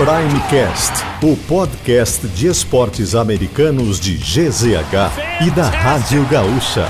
[0.00, 6.88] Primecast, o podcast de esportes americanos de GZH e da Rádio Gaúcha.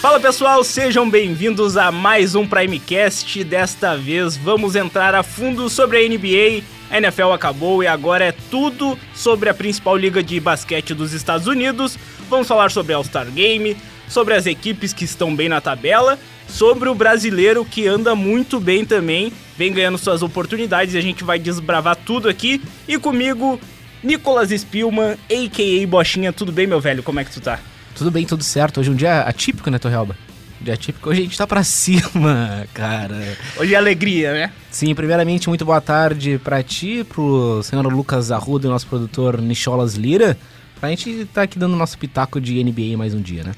[0.00, 3.42] Fala pessoal, sejam bem-vindos a mais um Primecast.
[3.42, 6.79] Desta vez vamos entrar a fundo sobre a NBA.
[6.90, 11.46] A NFL acabou e agora é tudo sobre a principal liga de basquete dos Estados
[11.46, 11.96] Unidos.
[12.28, 13.76] Vamos falar sobre All-Star Game,
[14.08, 16.18] sobre as equipes que estão bem na tabela,
[16.48, 21.22] sobre o brasileiro que anda muito bem também, vem ganhando suas oportunidades e a gente
[21.22, 22.60] vai desbravar tudo aqui.
[22.88, 23.60] E comigo,
[24.02, 25.86] Nicolas Spillman, a.k.a.
[25.86, 26.32] Bochinha.
[26.32, 27.04] Tudo bem, meu velho?
[27.04, 27.60] Como é que tu tá?
[27.94, 28.80] Tudo bem, tudo certo.
[28.80, 30.16] Hoje é um dia atípico, né, Torrealba?
[30.60, 31.08] Dia atípico.
[31.08, 33.36] Hoje a gente tá pra cima, cara.
[33.56, 34.52] Hoje é alegria, né?
[34.70, 39.94] Sim, primeiramente, muito boa tarde pra ti, pro senhor Lucas Arruda e nosso produtor Nicholas
[39.94, 40.36] Lira.
[40.78, 43.52] Pra gente tá aqui dando nosso pitaco de NBA mais um dia, né?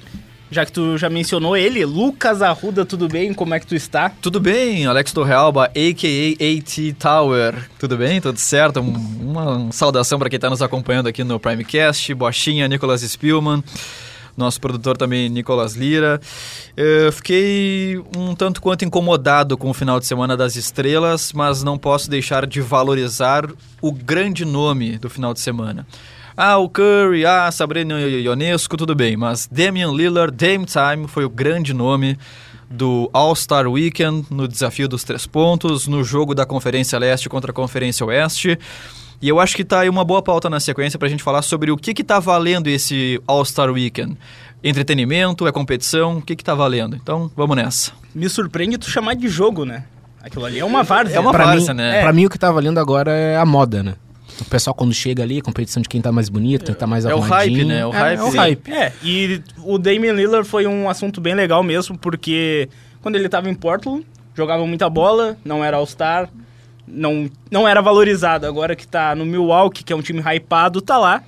[0.50, 3.32] Já que tu já mencionou ele, Lucas Arruda, tudo bem?
[3.32, 4.10] Como é que tu está?
[4.10, 6.58] Tudo bem, Alex Torrealba, a.k.a.
[6.58, 7.54] AT Tower.
[7.78, 8.20] Tudo bem?
[8.20, 8.80] Tudo certo?
[8.80, 8.92] Um,
[9.30, 13.64] uma saudação para quem está nos acompanhando aqui no Primecast, Bochinha, Nicolas Spielman
[14.36, 16.20] nosso produtor também, Nicolas Lira.
[16.76, 21.78] Eu fiquei um tanto quanto incomodado com o final de semana das estrelas, mas não
[21.78, 23.48] posso deixar de valorizar
[23.80, 25.86] o grande nome do final de semana.
[26.36, 31.30] Ah, o Curry, ah, Sabrina Ionesco, tudo bem, mas Damian Lillard, Dame Time foi o
[31.30, 32.18] grande nome
[32.70, 37.54] do All-Star Weekend no desafio dos três pontos, no jogo da Conferência Leste contra a
[37.54, 38.58] Conferência Oeste.
[39.22, 41.42] E eu acho que tá aí uma boa pauta na sequência para a gente falar
[41.42, 44.18] sobre o que que tá valendo esse All-Star Weekend.
[44.64, 46.96] Entretenimento, é competição, o que que tá valendo?
[46.96, 47.92] Então, vamos nessa.
[48.12, 49.84] Me surpreende tu chamar de jogo, né?
[50.20, 51.16] Aquilo ali é uma várzea.
[51.16, 52.02] É uma pra várzea, mim, né?
[52.02, 53.94] Pra mim o que tá valendo agora é a moda, né?
[54.40, 57.12] O pessoal quando chega ali, competição de quem tá mais bonito, quem tá mais é
[57.12, 57.72] arrumadinho.
[57.72, 57.92] É o hype, né?
[57.92, 58.18] O é, hype.
[58.18, 58.72] É, o hype.
[58.72, 62.68] É, e o Damian Lillard foi um assunto bem legal mesmo, porque
[63.00, 64.04] quando ele tava em Portland,
[64.34, 66.28] jogava muita bola, não era All-Star,
[66.92, 68.46] não, não era valorizado.
[68.46, 71.22] Agora que tá no Milwaukee, que é um time hypado, tá lá.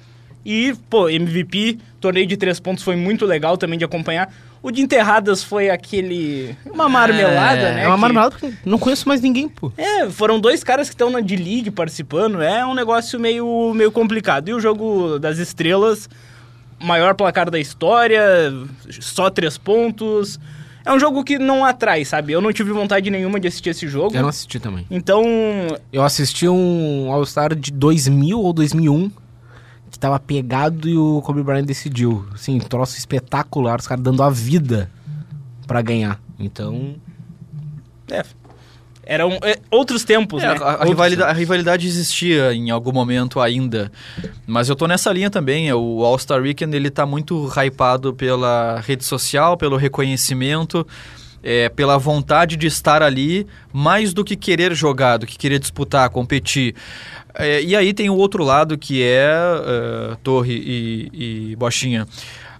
[0.44, 4.32] E, pô, MVP, torneio de três pontos foi muito legal também de acompanhar.
[4.62, 6.56] O de enterradas foi aquele.
[6.64, 7.82] Uma marmelada, é, né?
[7.84, 8.00] É uma que...
[8.00, 9.72] marmelada porque não conheço mais ninguém, pô.
[9.76, 12.42] É, foram dois caras que estão na D-League participando.
[12.42, 14.48] É um negócio meio, meio complicado.
[14.48, 16.08] E o jogo das estrelas,
[16.78, 18.22] maior placar da história,
[19.00, 20.38] só três pontos.
[20.84, 22.32] É um jogo que não atrai, sabe?
[22.32, 24.14] Eu não tive vontade nenhuma de assistir esse jogo.
[24.14, 24.86] Eu não assisti também.
[24.90, 25.24] Então.
[25.92, 29.10] Eu assisti um All-Star de 2000 ou 2001
[29.90, 32.26] que tava pegado e o Kobe Bryant decidiu.
[32.34, 34.90] Assim, troço espetacular, os caras dando a vida
[35.66, 36.20] para ganhar.
[36.38, 36.96] Então.
[38.10, 38.24] É,
[39.06, 40.56] eram é, outros tempos, é, né?
[40.60, 43.90] A, a, rivalidade, a, rivalidade, existia em algum momento ainda.
[44.46, 45.68] Mas eu tô nessa linha também.
[45.68, 50.86] É, o All-Star Weekend, ele tá muito hypado pela rede social, pelo reconhecimento,
[51.42, 56.08] é, pela vontade de estar ali, mais do que querer jogar, do que querer disputar,
[56.10, 56.74] competir.
[57.34, 62.06] É, e aí tem o outro lado que é uh, Torre e, e Bochinha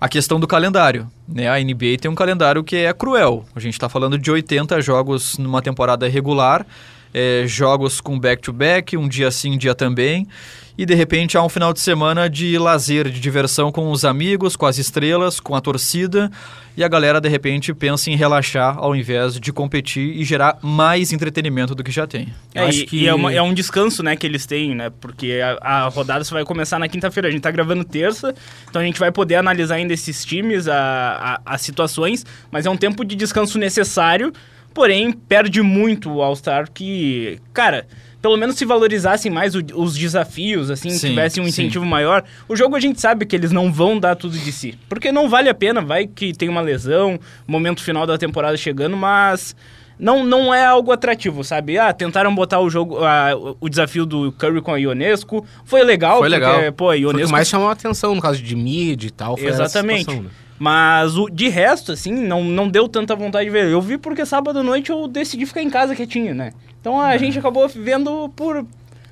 [0.05, 1.11] a questão do calendário.
[1.27, 1.49] Né?
[1.49, 3.43] A NBA tem um calendário que é cruel.
[3.57, 6.67] A gente está falando de 80 jogos numa temporada regular,
[7.15, 10.29] é, jogos com back-to-back, -back, um dia sim, um dia também
[10.77, 14.57] e de repente há um final de semana de lazer, de diversão com os amigos,
[14.57, 16.31] com as estrelas, com a torcida,
[16.77, 21.13] e a galera de repente pensa em relaxar ao invés de competir e gerar mais
[21.13, 22.33] entretenimento do que já tem.
[22.53, 22.97] É, e, que...
[23.03, 24.91] e é, uma, é, um descanso, né, que eles têm, né?
[25.01, 27.29] Porque a, a rodada só vai começar na quinta-feira.
[27.29, 28.35] A gente tá gravando terça,
[28.69, 32.71] então a gente vai poder analisar ainda esses times, a, a, as situações, mas é
[32.71, 34.33] um tempo de descanso necessário,
[34.73, 37.87] porém perde muito o All-Star que, cara
[38.25, 41.91] pelo menos se valorizassem mais o, os desafios, assim, sim, tivessem um incentivo sim.
[41.91, 42.25] maior.
[42.49, 44.79] O jogo a gente sabe que eles não vão dar tudo de si.
[44.89, 48.97] Porque não vale a pena, vai que tem uma lesão, momento final da temporada chegando,
[48.97, 49.55] mas
[49.99, 51.77] não, não é algo atrativo, sabe?
[51.77, 55.45] Ah, tentaram botar o jogo, uh, o desafio do Curry com a Ionesco.
[55.63, 56.73] Foi legal, foi porque, legal.
[56.73, 57.19] pô, a Ionesco...
[57.19, 59.39] Foi o que mais chamou a atenção no caso de mid e tal.
[59.39, 60.01] Exatamente.
[60.01, 60.31] Situação, né?
[60.59, 63.67] Mas o, de resto, assim, não, não deu tanta vontade de ver.
[63.67, 66.53] Eu vi porque sábado à noite eu decidi ficar em casa quietinho, né?
[66.81, 67.19] Então a é.
[67.19, 68.65] gente acabou vendo por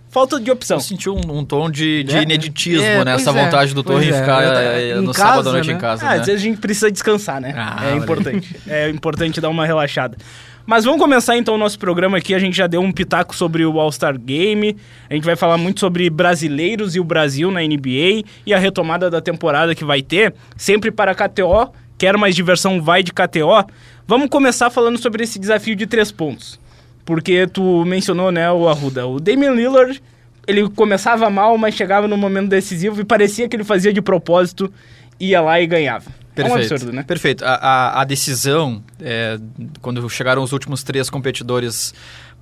[0.09, 0.77] falta de opção.
[0.77, 4.11] Eu senti um, um tom de, de é, ineditismo é, nessa é, vontade do Torre
[4.11, 4.13] é.
[4.13, 5.75] ficar é, no casa, sábado à noite né?
[5.75, 6.07] em casa.
[6.07, 6.21] Ah, né?
[6.21, 7.55] Às vezes a gente precisa descansar, né?
[7.57, 8.57] Ah, é importante.
[8.69, 10.17] é importante dar uma relaxada.
[10.65, 12.35] Mas vamos começar então o nosso programa aqui.
[12.35, 14.77] A gente já deu um pitaco sobre o All-Star Game.
[15.11, 19.11] A gente vai falar muito sobre brasileiros e o Brasil na NBA e a retomada
[19.11, 21.73] da temporada que vai ter, sempre para a KTO.
[21.99, 22.81] Quer mais diversão?
[22.81, 23.67] Vai de KTO.
[24.07, 26.61] Vamos começar falando sobre esse desafio de três pontos.
[27.05, 29.07] Porque tu mencionou, né, o Arruda.
[29.07, 30.01] O Damian Lillard,
[30.47, 34.73] ele começava mal, mas chegava no momento decisivo e parecia que ele fazia de propósito.
[35.19, 36.22] ia lá e ganhava.
[36.35, 36.73] É um Perfeito.
[36.73, 37.03] absurdo, né?
[37.03, 37.45] Perfeito.
[37.45, 39.39] A, a, a decisão, é,
[39.81, 41.93] quando chegaram os últimos três competidores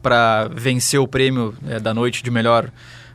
[0.01, 2.71] para vencer o prêmio é, da noite de melhor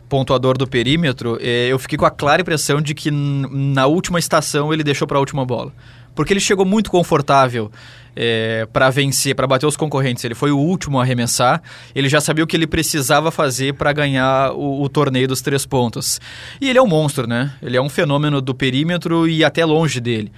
[0.10, 4.74] pontuador do perímetro, é, eu fiquei com a clara impressão de que na última estação
[4.74, 5.72] ele deixou para a última bola.
[6.13, 7.69] Porque ele chegou muito confortável
[8.16, 10.24] é, para vencer, para bater os concorrentes.
[10.24, 11.62] Ele foi o último a arremessar.
[11.94, 15.66] Ele já sabia o que ele precisava fazer para ganhar o, o torneio dos três
[15.66, 16.21] pontos.
[16.62, 17.51] E ele é um monstro, né?
[17.62, 20.31] Ele é um fenômeno do perímetro e até longe dele.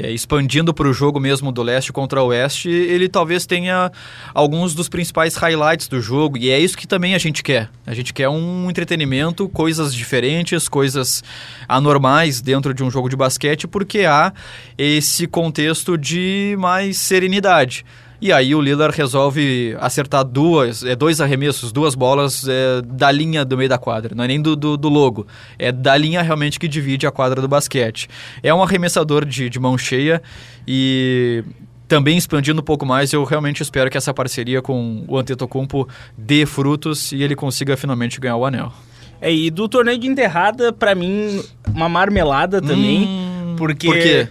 [0.00, 3.90] É, expandindo para o jogo mesmo do leste contra o oeste, ele talvez tenha
[4.32, 7.68] alguns dos principais highlights do jogo, e é isso que também a gente quer.
[7.84, 11.24] A gente quer um entretenimento, coisas diferentes, coisas
[11.68, 14.32] anormais dentro de um jogo de basquete, porque há
[14.76, 17.84] esse contexto de mais serenidade.
[18.20, 23.44] E aí o Lillard resolve acertar duas, é, dois arremessos, duas bolas é, da linha
[23.44, 24.14] do meio da quadra.
[24.14, 25.26] Não é nem do, do, do logo.
[25.56, 28.08] É da linha realmente que divide a quadra do basquete.
[28.42, 30.20] É um arremessador de, de mão cheia
[30.66, 31.44] e
[31.86, 36.44] também expandindo um pouco mais, eu realmente espero que essa parceria com o Antetokounmpo dê
[36.44, 38.72] frutos e ele consiga finalmente ganhar o anel.
[39.20, 43.06] É, e do torneio de enterrada, pra mim, uma marmelada também.
[43.06, 44.28] Hum, porque Por quê?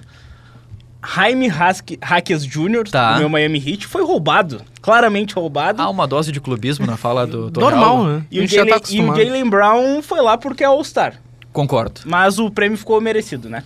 [1.15, 3.13] Jaime Hackes Jr., Tá.
[3.13, 4.61] do meu Miami Heat, foi roubado.
[4.81, 5.81] Claramente roubado.
[5.81, 8.23] Há uma dose de clubismo na fala do Tony Normal, né?
[8.31, 9.15] E A o gente já tá Jalen- e o.
[9.25, 11.15] Jalen Brown foi lá porque é All-Star.
[11.53, 12.01] Concordo.
[12.05, 13.63] Mas o prêmio ficou merecido, né?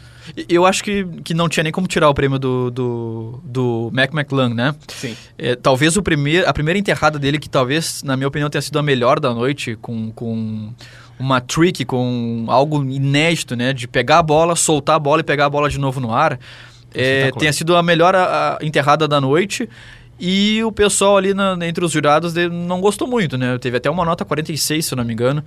[0.47, 4.13] Eu acho que, que não tinha nem como tirar o prêmio do, do, do Mac
[4.13, 4.73] McClung, né?
[4.87, 5.17] Sim.
[5.37, 8.79] É, talvez o primeir, a primeira enterrada dele, que talvez, na minha opinião, tenha sido
[8.79, 10.71] a melhor da noite, com, com
[11.19, 13.73] uma trick, com algo inédito, né?
[13.73, 16.39] De pegar a bola, soltar a bola e pegar a bola de novo no ar.
[16.93, 19.67] É, tenha sido a melhor a- a enterrada da noite.
[20.19, 23.57] E o pessoal ali na- entre os jurados de- não gostou muito, né?
[23.57, 25.43] Teve até uma nota 46, se eu não me engano.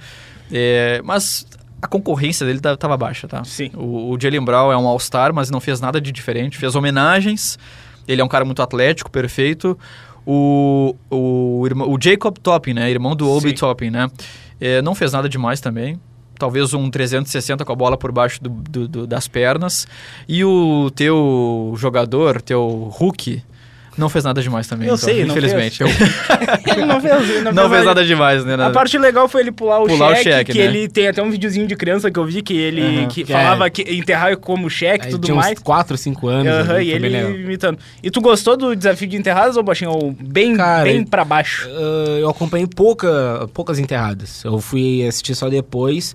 [0.53, 1.47] É, mas
[1.81, 3.45] a concorrência dele ta- tava baixa, tá?
[3.45, 3.71] Sim.
[3.75, 6.59] O, o Jalen Brown é um All-Star, mas não fez nada de diferente.
[6.59, 7.57] Fez homenagens.
[8.09, 9.79] Ele é um cara muito atlético, perfeito.
[10.27, 12.91] O, o, irmão- o Jacob Topping, né?
[12.91, 13.53] Irmão do Obi.
[13.53, 14.11] Topping, né?
[14.61, 16.01] É, não fez nada demais também.
[16.45, 19.89] Talvez um 360 com a bola por baixo do- do- do- das pernas.
[20.29, 23.43] E o teu jogador, teu Hulk,
[23.97, 24.89] não fez nada demais também.
[24.89, 25.83] Eu então, sei, não infelizmente.
[26.67, 28.55] ele não fez, ele não Não fez fez nada demais, né?
[28.55, 30.65] A parte legal foi ele pular o Pular o cheque, cheque, que né?
[30.65, 33.09] ele tem até um videozinho de criança que eu vi que ele Aham.
[33.09, 35.53] que Que falava é- que enterrar como cheque e tudo tinha mais.
[35.59, 36.53] uns 4, 5 anos.
[36.53, 37.31] Aham, ali, e ele legal.
[37.31, 37.79] imitando.
[38.03, 39.91] E tu gostou do desafio de enterradas ou baixinho?
[39.91, 41.69] Ou bem, Cara, bem pra baixo?
[41.71, 44.43] Ah, eu acompanhei pouca, poucas enterradas.
[44.45, 46.15] Eu fui assistir só depois.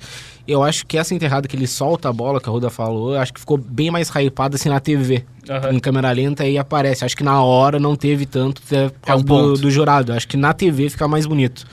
[0.49, 3.19] Eu acho que essa enterrada que ele solta a bola, que a Ruda falou, eu
[3.19, 5.23] acho que ficou bem mais hypada assim na TV.
[5.49, 5.73] Aham.
[5.73, 7.05] Em câmera lenta e aparece.
[7.05, 10.11] Acho que na hora não teve tanto é, por causa um do, do jurado.
[10.13, 11.65] Acho que na TV fica mais bonito.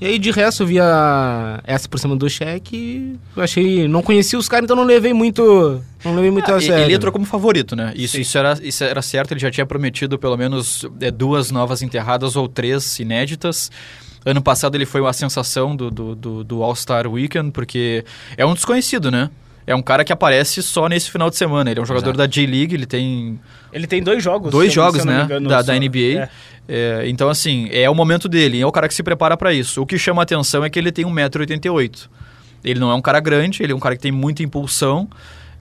[0.00, 3.86] E aí, de resto, eu vi a- essa por cima do cheque e eu achei...
[3.86, 5.82] Não conhecia os caras, então não levei muito...
[6.02, 6.84] Não levei muito a Ah, e- sério.
[6.84, 7.92] Ele entrou como favorito, né?
[7.94, 8.22] Isso, Sim.
[8.22, 12.34] isso, era, isso era certo, ele já tinha prometido pelo menos é, duas novas enterradas
[12.34, 13.70] ou três inéditas.
[14.24, 18.04] Ano passado ele foi a sensação do, do, do, do All-Star Weekend, porque
[18.36, 19.30] é um desconhecido, né?
[19.66, 21.70] É um cara que aparece só nesse final de semana.
[21.70, 23.38] Ele é um jogador da J-League, ele tem
[23.72, 24.50] Ele tem dois jogos.
[24.50, 25.22] dois jogos, né?
[25.24, 25.98] engano, da, da NBA.
[26.22, 26.28] É.
[26.68, 28.60] É, então, assim, é o momento dele.
[28.60, 29.82] É o cara que se prepara para isso.
[29.82, 32.08] O que chama atenção é que ele tem 1,88m.
[32.64, 35.08] Ele não é um cara grande, ele é um cara que tem muita impulsão.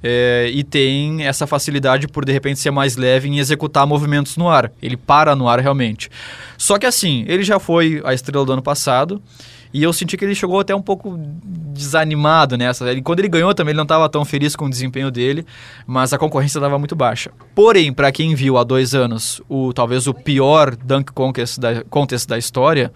[0.04, 4.50] É, e tem essa facilidade por de repente ser mais leve em executar movimentos no
[4.50, 4.72] ar.
[4.82, 6.10] Ele para no ar realmente.
[6.58, 9.22] Só que assim, ele já foi a estrela do ano passado
[9.72, 11.16] e eu senti que ele chegou até um pouco
[11.74, 12.90] desanimado nessa.
[12.90, 15.46] Ele, quando ele ganhou também ele não estava tão feliz com o desempenho dele,
[15.86, 17.32] mas a concorrência estava muito baixa.
[17.54, 22.28] Porém, para quem viu há dois anos o talvez o pior dunk contest da, contest
[22.28, 22.92] da história,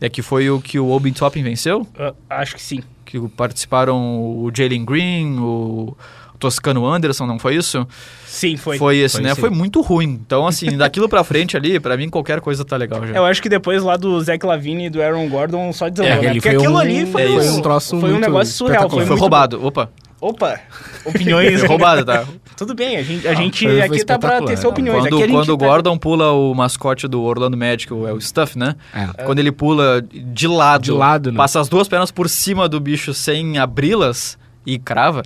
[0.00, 2.80] é que foi o que o Obi Toppin venceu Ah, acho que sim.
[3.04, 5.96] que participaram o Jalen Green, o
[6.38, 7.84] Toscano Anderson, não foi isso?
[8.24, 8.76] Sim, foi.
[8.98, 9.34] esse, Foi né?
[9.34, 9.40] sim.
[9.40, 10.20] Foi muito ruim.
[10.24, 13.14] Então, assim, daquilo pra frente ali, pra mim qualquer coisa tá legal já.
[13.14, 16.20] Eu acho que depois lá do Zach Lavine e do Aaron Gordon só desandou, É,
[16.20, 16.32] né?
[16.34, 18.82] Porque foi aquilo um- ali foi, é um, um troço foi um negócio surreal.
[18.88, 19.66] Foi, foi muito- roubado.
[19.66, 19.90] Opa,
[20.20, 20.58] Opa,
[21.04, 21.60] opiniões.
[21.60, 22.24] foi roubado, tá?
[22.56, 24.98] Tudo bem, a gente, a gente foi- foi aqui tá pra ter sua opiniões.
[25.02, 28.06] Quando, aqui a gente quando o tá- Gordon pula o mascote do Orlando Magic, o-
[28.06, 28.74] é o Stuff, né?
[28.92, 29.22] É.
[29.22, 31.36] Quando ele pula de lado, De lado, né?
[31.36, 35.22] passa as duas pernas por cima do bicho sem abri-las e crava,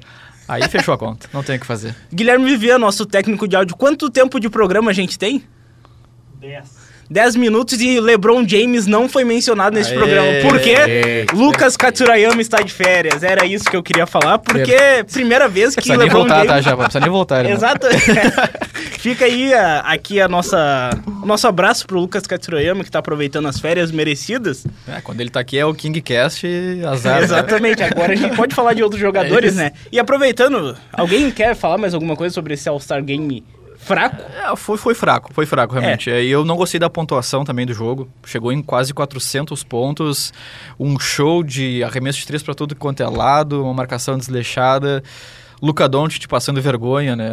[0.46, 1.26] aí fechou a conta.
[1.32, 1.96] Não tem o que fazer.
[2.12, 5.42] Guilherme Vivian, nosso técnico de áudio, quanto tempo de programa a gente tem?
[6.38, 6.82] 10.
[7.12, 9.99] 10 minutos e LeBron James não foi mencionado nesse Aê.
[9.99, 10.28] programa.
[10.40, 10.75] Por quê?
[10.75, 11.26] Aê.
[11.35, 13.23] Lucas Katsurayama está de férias.
[13.23, 14.75] Era isso que eu queria falar, porque
[15.12, 16.49] primeira vez que LeBron voltar, James...
[16.49, 16.76] tá, já?
[16.76, 17.45] Precisa nem voltar.
[17.45, 17.87] Exato.
[18.99, 20.90] Fica aí a- aqui a nossa,
[21.23, 24.64] o nosso abraço pro Lucas Katsurayama, que tá aproveitando as férias merecidas.
[24.88, 27.19] É, quando ele tá aqui é o KingCast e azar.
[27.19, 27.25] né?
[27.25, 29.59] Exatamente, agora a gente pode falar de outros jogadores, isso.
[29.62, 29.73] né?
[29.90, 33.45] E aproveitando, alguém quer falar mais alguma coisa sobre esse All-Star Game
[33.82, 34.16] fraco?
[34.34, 36.10] É, foi, foi fraco, foi fraco, realmente.
[36.10, 38.08] E eu não gostei da pontuação também do jogo.
[38.24, 40.32] Chegou em quase 400 pontos,
[40.78, 45.02] um show de arremesso de três para tudo quanto é lado, uma marcação desleixada.
[45.62, 47.30] Luca Doncic passando vergonha, né?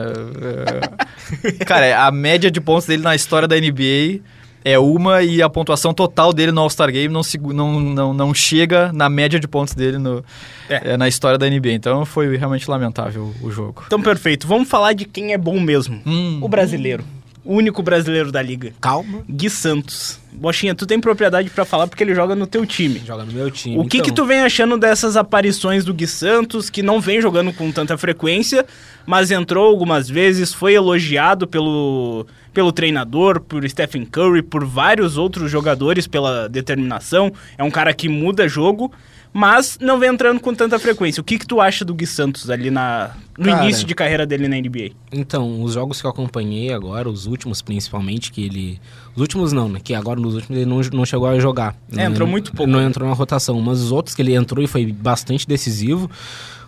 [1.59, 4.21] É, Cara, a média de pontos dele na história da NBA
[4.63, 8.33] é uma e a pontuação total dele no All-Star Game não, segu- não, não, não
[8.33, 10.23] chega na média de pontos dele no,
[10.69, 10.91] É.
[10.93, 11.71] é, na história da NBA.
[11.73, 13.83] Então foi realmente lamentável o jogo.
[13.87, 14.47] Então, perfeito.
[14.47, 16.01] Vamos falar de quem é bom mesmo.
[16.05, 16.39] Hum.
[16.41, 17.03] O brasileiro.
[17.51, 18.73] Único brasileiro da liga.
[18.79, 19.23] Calma.
[19.27, 20.19] Gui Santos.
[20.31, 23.01] Bochinha, tu tem propriedade pra falar porque ele joga no teu time.
[23.03, 23.75] Joga no meu time.
[23.75, 24.07] O que então.
[24.07, 27.97] que tu vem achando dessas aparições do Gui Santos, que não vem jogando com tanta
[27.97, 28.63] frequência,
[29.03, 35.49] mas entrou algumas vezes, foi elogiado pelo, pelo treinador, por Stephen Curry, por vários outros
[35.49, 37.33] jogadores pela determinação.
[37.57, 38.91] É um cara que muda jogo,
[39.31, 41.21] mas não vem entrando com tanta frequência.
[41.21, 44.25] O que que tu acha do Gui Santos ali na, no Cara, início de carreira
[44.25, 44.91] dele na NBA?
[45.11, 48.79] Então, os jogos que eu acompanhei agora, os últimos principalmente, que ele.
[49.15, 49.79] Os últimos não, né?
[49.83, 51.75] Que agora nos últimos ele não, não chegou a jogar.
[51.91, 52.71] É, Não- entrou muito pouco.
[52.71, 53.59] Não entrou na rotação.
[53.61, 56.09] Mas os outros que ele entrou e foi bastante decisivo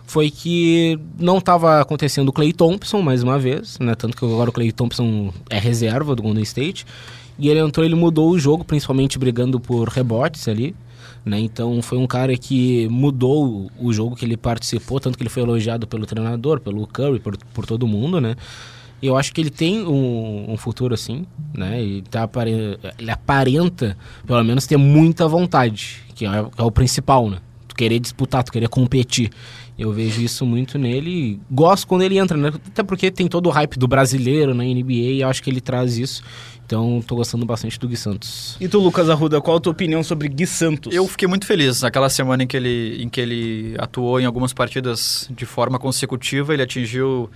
[0.06, 3.94] foi que não estava acontecendo o Clay Thompson mais uma vez, né?
[3.94, 6.84] Tanto que agora o Clay Thompson é reserva do Golden State.
[7.38, 10.76] E ele entrou, ele mudou o jogo, principalmente brigando por rebotes ali.
[11.24, 11.38] Né?
[11.40, 15.42] Então foi um cara que mudou o- jogo que ele participou, tanto que ele foi
[15.42, 18.34] elogiado pelo treinador, pelo Curry, por, por todo mundo, né?
[19.00, 21.24] Eu acho que ele tem um, um futuro assim,
[21.54, 21.80] né?
[21.80, 22.28] Ele, tá
[22.98, 27.38] ele aparenta, pelo menos, ter muita vontade, que é, é o principal, né?
[27.68, 29.30] Tu querer disputar, tu querer competir.
[29.78, 32.52] Eu vejo isso muito nele gosto quando ele entra, né?
[32.66, 35.60] Até porque tem todo o hype do brasileiro na NBA e eu acho que ele
[35.60, 36.22] traz isso.
[36.72, 38.56] Então, tô gostando bastante do Gui Santos.
[38.58, 40.94] E tu, Lucas Arruda, qual a tua opinião sobre Gui Santos?
[40.94, 44.54] Eu fiquei muito feliz naquela semana em que ele, em que ele atuou em algumas
[44.54, 46.54] partidas de forma consecutiva.
[46.54, 47.28] Ele atingiu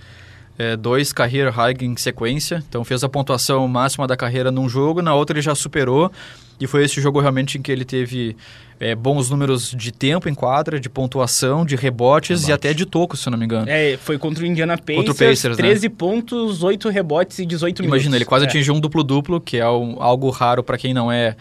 [0.57, 5.03] é, dois career high em sequência, então fez a pontuação máxima da carreira num jogo,
[5.03, 6.11] na outra ele já superou.
[6.59, 8.35] E foi esse jogo realmente em que ele teve
[8.79, 13.19] é, bons números de tempo em quadra, de pontuação, de rebotes e até de tocos,
[13.19, 13.67] se eu não me engano.
[13.69, 15.63] É, foi contra o Indiana Pacers, Contra o Pacers, né?
[15.63, 17.95] 13 pontos, 8 rebotes e 18 minutos.
[17.97, 18.47] Imagina, ele quase É.
[18.47, 21.35] atingiu um duplo-duplo, que é um- algo raro para quem não é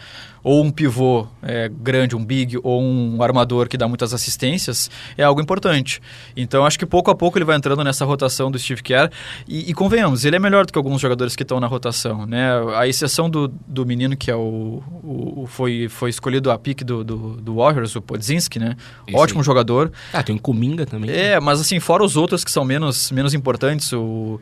[0.48, 4.88] ou um pivô é, grande, um big, ou um armador que dá muitas assistências,
[5.18, 6.00] é algo importante.
[6.36, 9.10] Então, acho que pouco a pouco ele vai entrando nessa rotação do Steve Kerr.
[9.48, 12.26] E, e convenhamos, ele é melhor do que alguns jogadores que estão na rotação.
[12.26, 12.46] Né?
[12.76, 16.84] A exceção do, do menino que é o, o- o- foi, foi escolhido a pique
[16.84, 18.76] do, do, do Warriors, o Podzinski, né?
[19.08, 19.44] Esse Ótimo aí.
[19.44, 19.90] jogador.
[20.12, 21.10] Ah, tem o Kuminga também.
[21.10, 24.40] É, mas assim, fora os outros que são menos, menos importantes, o.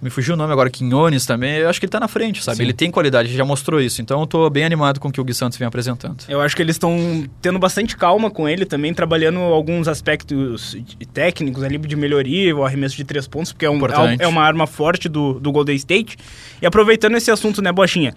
[0.00, 2.58] Me fugiu o nome agora, Quinones também, eu acho que ele tá na frente, sabe?
[2.58, 2.62] Sim.
[2.64, 4.02] Ele tem qualidade, já mostrou isso.
[4.02, 6.16] Então eu tô bem animado com o que o Gui Santos vem apresentando.
[6.28, 10.76] Eu acho que eles estão tendo bastante calma com ele também, trabalhando alguns aspectos
[11.14, 14.22] técnicos ali de melhoria, o arremesso de três pontos, porque é, um- Importante.
[14.22, 16.16] é uma arma forte do, do Golden State.
[16.60, 18.14] E aproveitando esse assunto, né, Bochinha?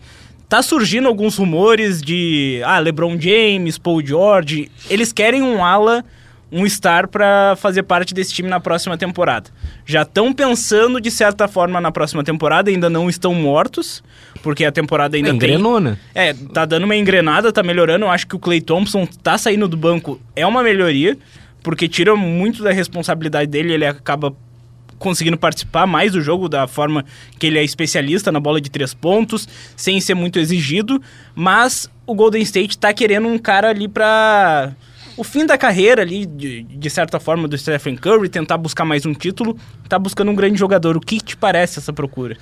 [0.50, 4.69] Tá surgindo alguns rumores de ah, LeBron James, Paul George.
[4.89, 6.03] Eles querem um ala,
[6.51, 9.50] um star pra fazer parte desse time na próxima temporada.
[9.86, 14.03] Já estão pensando de certa forma na próxima temporada, ainda não estão mortos,
[14.41, 15.98] porque a temporada ainda tem Engrenou, né?
[16.13, 18.06] é, tá dando uma engrenada, tá melhorando.
[18.06, 21.18] Eu acho que o Clay Thompson tá saindo do banco é uma melhoria,
[21.62, 24.34] porque tira muito da responsabilidade dele, ele acaba
[24.98, 27.06] conseguindo participar mais do jogo da forma
[27.39, 31.01] que ele é especialista na bola de três pontos, sem ser muito exigido,
[31.34, 34.74] mas o Golden State tá querendo um cara ali pra
[35.20, 39.06] o fim da carreira ali, de, de certa forma, do Stephen Curry, tentar buscar mais
[39.06, 39.58] um título,
[39.88, 40.96] tá buscando um grande jogador.
[40.96, 42.38] O que te parece essa procura?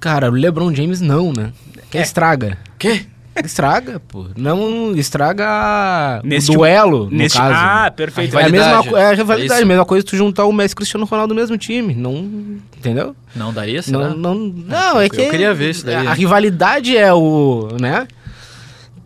[0.00, 1.52] Cara, o LeBron James não, né?
[1.90, 2.02] Que É.
[2.02, 2.58] estraga.
[2.78, 3.02] Quê?
[3.42, 4.26] Estraga, pô.
[4.36, 7.38] Não estraga Neste- o duelo, no Neste...
[7.38, 7.54] caso.
[7.56, 8.38] Ah, perfeito.
[8.38, 10.74] é a mesma é a É rivalidade, a mesma coisa tu juntar o Messi e
[10.74, 11.94] o Cristiano Ronaldo no mesmo time.
[11.94, 12.14] Não.
[12.76, 13.16] Entendeu?
[13.34, 14.10] Não daria, será?
[14.10, 15.30] Não, não, não, é eu que.
[15.30, 16.06] queria ver isso daí.
[16.06, 17.68] A rivalidade é o.
[17.80, 18.06] né?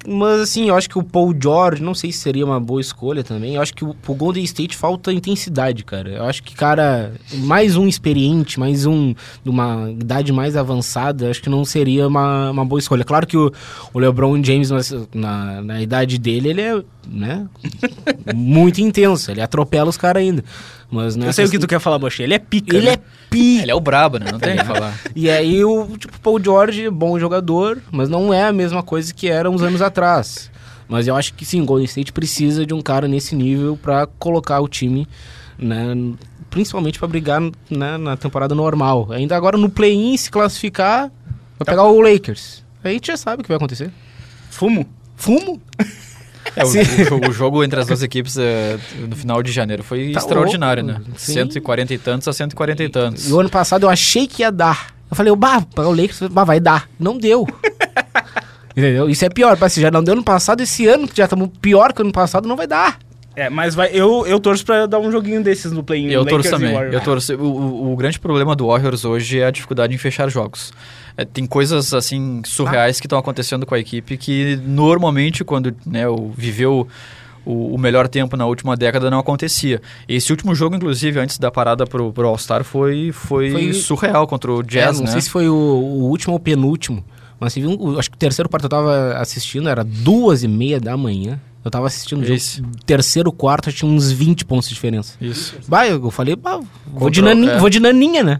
[0.06, 3.24] Mas assim, eu acho que o Paul George, não sei se seria uma boa escolha
[3.24, 3.56] também.
[3.56, 6.10] Eu acho que o, pro Golden State falta intensidade, cara.
[6.10, 11.42] Eu acho que, cara, mais um experiente, mais um de uma idade mais avançada, acho
[11.42, 13.04] que não seria uma, uma boa escolha.
[13.04, 13.52] Claro que o,
[13.92, 14.70] o LeBron James,
[15.12, 17.46] na, na idade dele, ele é, né,
[18.34, 19.30] muito intenso.
[19.30, 20.44] Ele atropela os caras ainda.
[20.90, 22.22] Mas não Eu sei o que tu quer falar, Boche.
[22.22, 22.76] Ele é pica.
[22.76, 22.92] Ele né?
[22.92, 22.96] é
[23.28, 23.62] pica.
[23.62, 24.26] Ele é o brabo, né?
[24.30, 24.98] Não tem o que falar.
[25.14, 29.28] E aí o tipo, Paul George, bom jogador, mas não é a mesma coisa que
[29.28, 30.50] era uns anos atrás.
[30.88, 34.60] Mas eu acho que sim, Golden State precisa de um cara nesse nível pra colocar
[34.60, 35.08] o time,
[35.58, 35.94] né,
[36.48, 39.08] principalmente pra brigar né, na temporada normal.
[39.10, 41.10] Ainda agora no play-in se classificar,
[41.58, 42.64] vai pegar o Lakers.
[42.84, 43.90] Aí a gente já sabe o que vai acontecer.
[44.48, 44.86] Fumo?
[45.16, 45.60] Fumo?
[46.54, 46.68] É, o,
[47.26, 50.84] o- o jogo entre as duas equipes é, no final de janeiro foi Tá extraordinário,
[50.84, 51.00] louco.
[51.00, 51.06] né?
[51.16, 51.32] Sim.
[51.34, 53.28] 140 e tantos a 140 e tantos.
[53.28, 54.94] E o ano passado eu achei que ia dar.
[55.10, 56.88] Eu falei, bah, pegar o Lakers, bah, vai dar.
[56.98, 57.46] Não deu.
[58.76, 59.08] Entendeu?
[59.08, 61.92] Isso é pior, parece já não deu ano passado, esse ano que já estamos pior
[61.94, 62.98] que o ano passado, não vai dar.
[63.36, 66.06] É, mas vai, eu, eu torço pra dar um joguinho desses no play-in.
[66.08, 66.72] Eu Lakers torço também.
[66.74, 66.94] Warriors.
[66.94, 67.34] Eu torço.
[67.36, 70.72] O, o- grande problema do Warriors hoje é a dificuldade em fechar jogos.
[71.18, 76.08] É, tem coisas assim surreais que estão acontecendo com a equipe que normalmente quando né,
[76.08, 76.86] o, viveu
[77.44, 79.80] o, o melhor tempo na última década não acontecia.
[80.08, 84.50] Esse último jogo, inclusive, antes da parada pro, pro All-Star, foi, foi, Foi- surreal contra
[84.50, 85.12] o É, Jazz, não né?
[85.12, 87.04] sei se foi o, o último ou penúltimo,
[87.38, 90.80] mas um, o- acho que o terceiro quarto eu tava assistindo, era duas e meia
[90.80, 91.38] da manhã.
[91.66, 95.14] Eu tava assistindo o jogo, terceiro quarto tinha uns 20 pontos de diferença.
[95.20, 95.56] Isso.
[95.66, 97.58] Bah, eu, falei, bah, vou, de Contra- naninha, é.
[97.58, 98.38] vou de naninha, né?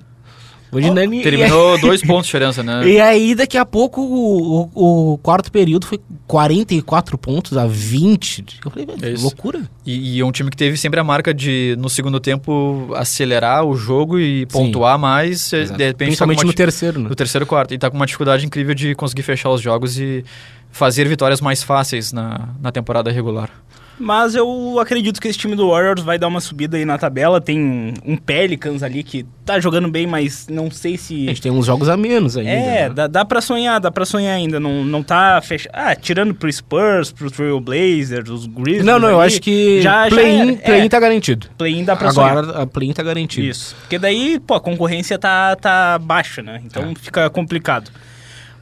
[0.71, 1.23] Vou de naninha.
[1.23, 2.87] Terminou dois pontos de diferença, né?
[2.91, 8.45] E aí, daqui a pouco, o, o- o quarto período foi 44 pontos a 20.
[8.65, 9.23] Eu falei, É isso.
[9.25, 9.63] loucura.
[9.85, 13.65] E, e é um time que teve sempre a marca de, no segundo tempo, acelerar
[13.65, 15.53] o jogo e pontuar mais.
[15.53, 15.79] e, Exato.
[15.79, 17.09] De repente, tá Principalmente uma no terceiro, né?
[17.09, 17.73] no terceiro quarto.
[17.75, 20.25] E tá com uma dificuldade incrível de conseguir fechar os jogos e
[20.71, 23.51] fazer vitórias mais fáceis na, na temporada regular.
[23.99, 27.41] Mas eu acredito que esse time do Warriors vai dar uma subida aí na tabela.
[27.41, 27.59] Tem
[28.05, 31.25] um, Pelicans ali que tá jogando bem, mas não sei A se.
[31.29, 32.51] gente tem uns jogos a menos ainda.
[32.51, 32.95] É, né?
[32.95, 34.61] dá, dá pra sonhar, dá pra sonhar ainda.
[34.61, 35.73] Não, não tá fechado.
[35.75, 38.85] Ah, tirando pro Spurs, pro Trail Blazers, os Grizzlies.
[38.85, 41.47] Não, não, eu ali, acho que já, play-in já play é, tá garantido.
[41.57, 42.37] play-in dá pra sonhar.
[42.37, 43.47] Agora a play-in tá garantido.
[43.47, 43.75] Isso.
[43.81, 46.61] Porque daí, pô, a concorrência tá, tá baixa, né?
[46.67, 46.95] Então É.
[47.01, 47.91] fica complicado.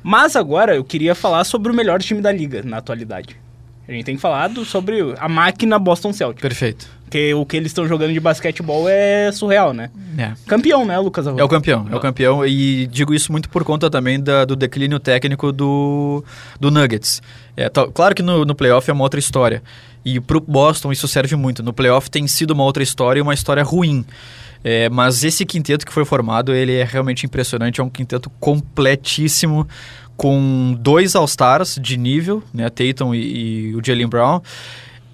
[0.06, 3.36] Mas agora eu queria falar sobre o melhor time da liga na atualidade.
[3.88, 6.40] A gente tem falado sobre a máquina Boston Celtics.
[6.42, 6.86] Perfeito.
[7.04, 9.90] Porque o que eles estão jogando de basquetebol é surreal, né?
[10.18, 10.32] É.
[10.46, 11.26] Campeão, né, Lucas?
[11.26, 12.44] É o campeão, é o campeão.
[12.46, 16.24] E digo isso muito por conta também da- do declínio técnico do,
[16.60, 17.22] do Nuggets.
[17.56, 19.62] É, tá- claro que no, no playoff é uma outra história.
[20.04, 21.62] E pro Boston isso serve muito.
[21.62, 24.04] No playoff tem sido uma outra história e uma história ruim.
[24.64, 27.82] É, mas esse quinteto que foi formado, ele é realmente impressionante.
[27.82, 29.68] É um quinteto completíssimo,
[30.16, 32.70] com dois All-Stars de nível, né?
[32.70, 34.40] Tatum e, e o Jalen Brown.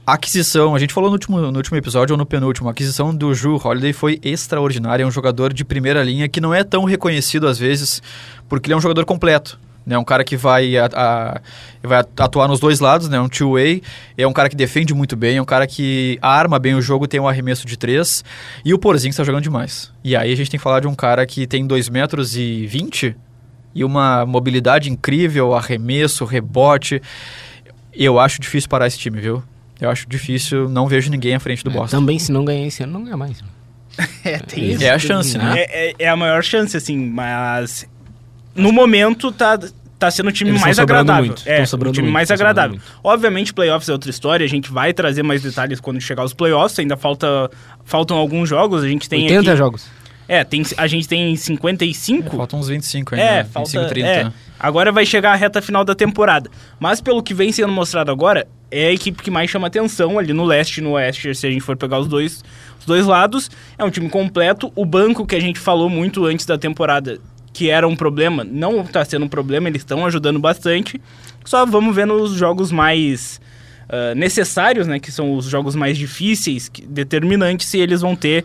[0.06, 3.14] A aquisição, a gente falou no último, no último episódio ou no penúltimo, a aquisição
[3.14, 5.02] do Drew Holiday foi extraordinária.
[5.02, 8.02] É um jogador de primeira linha que não é tão reconhecido às vezes,
[8.48, 9.58] porque ele é um jogador completo.
[9.88, 11.40] É um cara que vai, a- a-
[11.82, 13.18] vai atuar nos dois lados, né?
[13.20, 13.82] um two-way.
[14.16, 17.08] É um cara que defende muito bem, é um cara que arma bem o jogo,
[17.08, 18.22] tem um arremesso de três.
[18.64, 19.90] E o Porzingis está jogando demais.
[20.04, 22.66] E aí a gente tem que falar de um cara que tem 2 metros e
[22.66, 23.16] 20
[23.74, 27.00] e uma mobilidade incrível, arremesso, rebote.
[27.92, 29.42] Eu acho difícil parar esse time, viu?
[29.80, 31.96] Eu acho difícil, não vejo ninguém à frente do É, Boston.
[31.98, 33.42] também, se não ganhar esse ano, não ganha mais.
[34.24, 34.84] É, tem isso.
[34.84, 35.54] É a chance, né?
[35.56, 37.88] É, é- é a maior chance, assim, mas
[38.54, 39.58] no momento tá,
[39.98, 41.26] tá sendo o time Eles mais agradável.
[41.26, 42.80] muito, É, o time muito, mais agradável.
[43.04, 46.78] Obviamente, playoffs é outra história, a gente vai trazer mais detalhes quando chegar os playoffs,
[46.78, 47.50] ainda falta,
[47.84, 49.86] faltam alguns jogos, a gente tem 80 aqui, jogos.
[50.26, 52.36] É, tem, a gente tem É, 55.
[52.36, 53.26] faltam uns 25 ainda.
[53.26, 53.44] É, né?
[53.44, 53.68] falta.
[53.68, 54.08] 25, 30.
[54.08, 54.32] é.
[54.60, 56.48] Agora vai chegar a reta final da temporada.
[56.78, 60.32] Mas pelo que vem sendo mostrado agora, é a equipe que mais chama atenção ali
[60.32, 62.44] no leste e no oeste, se a gente for pegar os dois,
[62.78, 63.50] os dois lados.
[63.76, 64.70] É um time completo.
[64.76, 67.18] O banco que a gente falou muito antes da temporada,
[67.52, 71.00] que era um problema, não está sendo um problema, eles estão ajudando bastante.
[71.44, 73.40] Só vamos ver nos jogos mais
[73.88, 75.00] ah, necessários, né?
[75.00, 78.44] Que são os jogos mais difíceis, que- determinantes, se eles vão ter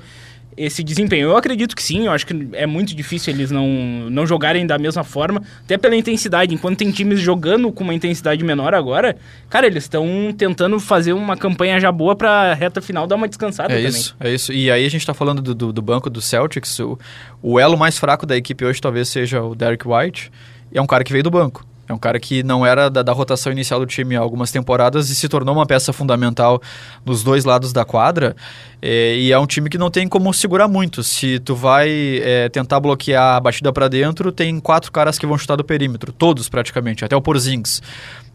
[0.57, 1.29] esse desempenho.
[1.29, 3.67] Eu acredito que sim, eu acho que é muito difícil eles não,
[4.09, 6.53] não jogarem da mesma forma, até pela intensidade.
[6.53, 9.17] Enquanto tem times jogando com uma intensidade menor agora,
[9.49, 13.73] cara, eles estão tentando fazer uma campanha já boa pra reta final dar uma descansada
[13.73, 13.89] É também.
[13.89, 14.53] isso, é isso.
[14.53, 16.79] E aí a gente tá falando do, do, do banco do Celtics.
[16.79, 16.97] O,
[17.41, 20.31] o elo mais fraco da equipe hoje talvez seja o Derek White.
[20.71, 21.65] E é um cara que veio do banco.
[21.87, 25.09] É um cara que não era da, da rotação inicial do time há algumas temporadas
[25.09, 26.61] e se tornou uma peça fundamental
[27.05, 28.35] nos dois lados da quadra.
[28.81, 31.03] É, e é um time que não tem como segurar muito.
[31.03, 35.37] Se tu vai é, tentar bloquear a batida para dentro, tem quatro caras que vão
[35.37, 36.11] chutar do perímetro.
[36.11, 37.05] Todos, praticamente.
[37.05, 37.81] Até o Porzingis.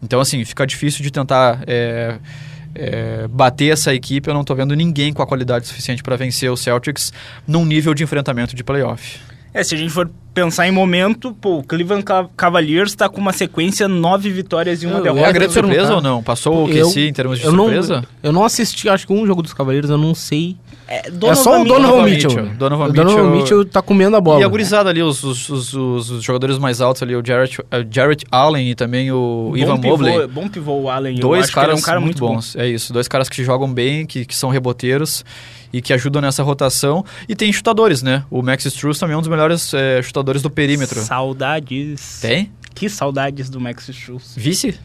[0.01, 1.63] Então, assim, fica difícil de tentar...
[1.67, 2.17] é,
[2.73, 6.49] é, bater essa equipe, eu não tô vendo ninguém com a qualidade suficiente para vencer
[6.49, 7.11] o Celtics
[7.45, 9.19] num nível de enfrentamento de playoff.
[9.53, 13.19] É, se a gente for pensar em momento, pô, o Cleveland Ca- Cavaliers tá com
[13.19, 15.21] uma sequência nove vitórias e uma Eu- derrota.
[15.21, 16.23] É a grande surpresa ou não?
[16.23, 17.95] Passou o QC em termos de eu surpresa?
[17.97, 20.55] Não, eu não assisti, acho que um jogo dos Cavaleiros, eu não sei.
[20.87, 22.29] É, é só o Donovan Donovan Mitchell.
[22.31, 22.55] Mitchell.
[22.57, 24.41] Donovan o Donovan Mitchell- Mitchell tá comendo a bola.
[24.41, 27.59] E a gurizada ali, os, os, os, os- os jogadores mais altos ali, o Jarrett,
[27.71, 30.27] eh, Jarrett Allen e também o Bom Ivan pivô, Mobley.
[30.27, 31.15] Bom pivô o Allen.
[31.15, 32.55] eu Dois caras é um cara muito, muito, bons.
[32.57, 35.23] É isso, dois caras que jogam bem, que, que são reboteiros
[35.73, 37.05] e que ajudam nessa rotação.
[37.29, 38.25] E tem chutadores, né?
[38.29, 40.55] O Max Struz também é um dos melhores eh, chutadores do bom.
[40.55, 41.01] perímetro.
[41.01, 42.19] Saudades.
[42.21, 42.51] Tem?
[42.73, 44.33] Que saudades do Max Schultz.
[44.35, 44.79] Vice?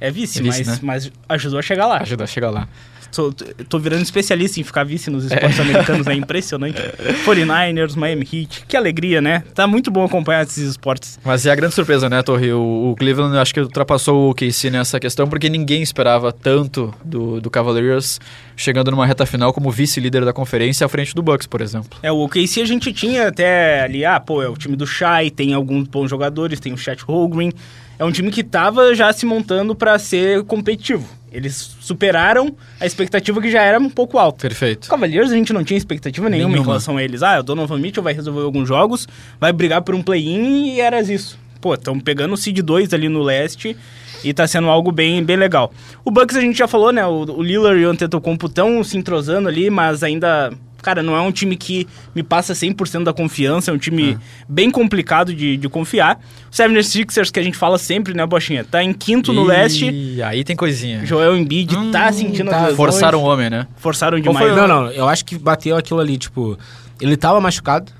[0.00, 0.78] É vice, É vice, mas, né?
[0.82, 1.98] mas ajudou a chegar lá.
[2.02, 2.68] Ajuda a chegar lá.
[3.12, 3.32] Tô,
[3.68, 6.80] tô virando especialista em ficar vice nos esportes americanos, é impressionante.
[7.26, 9.44] 49ers, Miami Heat, que alegria, né?
[9.54, 11.20] Tá muito bom acompanhar esses esportes.
[11.22, 12.52] Mas é a grande surpresa, né, Torre?
[12.52, 17.40] O, o Cleveland acho que ultrapassou o KC nessa questão, porque ninguém esperava tanto do,
[17.40, 18.18] do Cavaliers
[18.56, 21.98] chegando numa reta final como vice-líder da conferência à frente do Bucks, por exemplo.
[22.02, 25.30] É, o OKC a gente tinha até ali, ah, pô, é o time do Shai,
[25.30, 27.52] tem alguns bons jogadores, tem o Chet Holmgren.
[27.98, 31.06] É um time que tava já se montando pra ser competitivo.
[31.32, 34.36] Eles superaram a expectativa que já era um pouco alta.
[34.36, 34.88] Os Perfeito.
[34.88, 36.66] Cavaliers a gente não tinha expectativa nenhuma, em Nenhuma.
[36.72, 37.22] relação a eles.
[37.22, 39.08] Ah, o Donovan Mitchell vai resolver alguns jogos,
[39.40, 41.38] vai brigar por um play-in e era isso.
[41.60, 43.76] Pô, estão pegando o Seed 2 ali no leste
[44.24, 45.72] e tá sendo algo bem, bem legal.
[46.04, 47.06] O Bucks a gente já falou, né?
[47.06, 50.52] O, o Lillard e o Antetokounmpo estão se entrosando ali, mas ainda...
[50.82, 54.18] Cara, não é um time que me passa 100% da confiança, é um time
[54.48, 56.20] bem complicado de, de confiar.
[56.50, 58.64] O 76ers, que a gente fala sempre, né, Bochinha?
[58.64, 60.22] Tá em quinto no E leste.
[60.22, 61.06] aí tem coisinha.
[61.06, 62.66] Joel Embiid tá sentindo tá.
[62.66, 62.76] as.
[62.76, 63.66] Forçaram o homem, né?
[63.76, 64.46] Forçaram demais.
[64.46, 66.58] foi Não, não, eu acho que bateu aquilo ali, tipo,
[67.00, 67.92] ele tava machucado.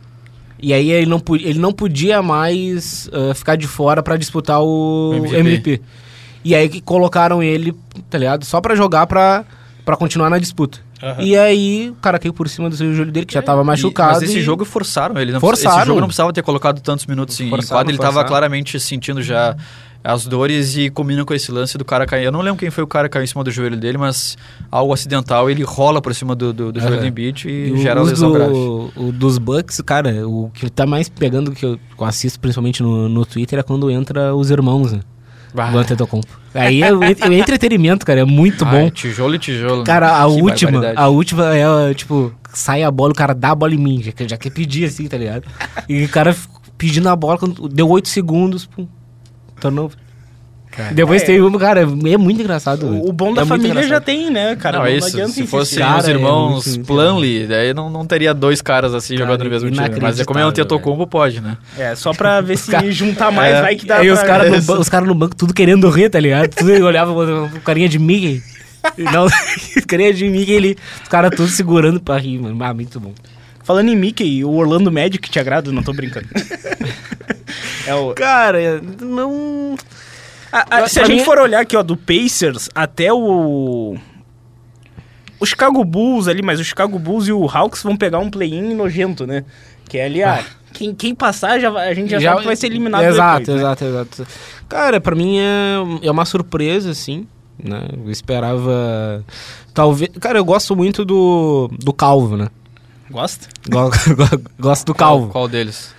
[0.60, 5.12] E aí ele não, ele não podia mais ah, ficar de fora pra disputar o
[5.14, 5.36] MVP.
[5.38, 5.82] MVP.
[6.44, 7.74] E aí que colocaram ele,
[8.10, 8.44] tá ligado?
[8.44, 9.44] Só pra jogar pra,
[9.84, 10.78] pra continuar na disputa.
[11.20, 14.12] E aí o cara caiu por cima do seu joelho dele, que já tava machucado.
[14.12, 15.32] E, mas esse e- jogo forçaram ele.
[15.32, 15.78] Não, Forçaram.
[15.78, 17.90] Esse jogo não precisava ter colocado tantos minutos em, em Forçaram, quadra.
[17.90, 18.28] Ele estava forçaram.
[18.28, 19.56] claramente sentindo já
[20.04, 22.24] as dores e combina com esse lance do cara cair.
[22.24, 24.36] Eu não lembro quem foi o cara que caiu em cima do joelho dele, mas
[24.70, 25.48] algo acidental.
[25.50, 28.08] Ele rola por cima do, do, do joelho do Embiid e, E o- gera os
[28.10, 28.52] lesão do, grave.
[28.52, 33.24] o dos Bucks, cara, o que tá mais pegando, que eu assisto principalmente no, no
[33.24, 35.00] Twitter, é quando entra os irmãos, né?
[35.54, 35.70] Bah.
[35.70, 36.41] Do Antetokounmpo.
[36.54, 38.76] Aí é, o entretenimento, cara, é muito Ah, bom.
[38.76, 39.84] é tijolo e tijolo.
[39.84, 43.54] Cara, a Que última, a última é, tipo, sai a bola, o cara dá a
[43.54, 45.44] bola em mim, já, que- já quer pedir assim, tá ligado?
[45.88, 46.36] E o cara
[46.76, 48.86] pedindo a bola, quando deu 8 segundos, pum,
[49.60, 49.96] turnover.
[50.72, 50.94] Cara.
[50.94, 51.26] Depois É.
[51.26, 52.86] tem uma, cara, é muito engraçado.
[52.86, 54.78] O, o bom É da muito família já tem, né, cara?
[54.78, 55.08] não, Não, é não isso.
[55.08, 58.94] adianta Se fossem Cara, os é irmãos muito- Planley, daí não, não teria dois caras
[58.94, 59.90] assim Cara, jogando no mesmo time.
[60.00, 61.58] Mas é como é um Tetocombo, pode, né?
[61.78, 63.60] É, só pra ver se cara- juntar mais, É.
[63.60, 64.14] vai que dá Aí pra...
[64.14, 66.48] os caras no, cara no banco tudo querendo rir, tá ligado?
[66.48, 68.42] Tudo olhava o o carinha de Mickey.
[69.12, 69.30] Não, o
[69.86, 72.56] carinha de Mickey, ele, os caras todos segurando pra rir, mano.
[72.64, 73.12] Ah, muito bom.
[73.62, 75.70] Falando em Mickey, o Orlando Magic te agrada?
[75.70, 76.26] Não tô brincando.
[77.86, 78.12] é o...
[78.14, 79.76] Cara, não.
[80.52, 83.96] A- a- se a gente mim- for olhar aqui, ó, do Pacers até o...
[85.40, 88.74] O Chicago Bulls ali, mas o Chicago Bulls e o Hawks vão pegar um play-in
[88.74, 89.44] nojento, né?
[89.88, 92.54] Que é ali, ah, quem, quem passar, já, vai- a gente já, sabe que vai
[92.56, 93.62] ser eliminado Exato, depois, né?
[93.62, 94.26] exato, exato.
[94.68, 97.26] Cara, pra mim é, é uma surpresa, assim,
[97.62, 97.88] né?
[98.04, 99.24] Eu esperava.
[99.74, 100.10] Talvez.
[100.20, 102.48] Cara, eu gosto muito do, do Calvo, né?
[103.10, 103.48] Gosta?
[103.68, 105.24] Go- go- gosto do Calvo.
[105.26, 105.92] Qual, qual deles?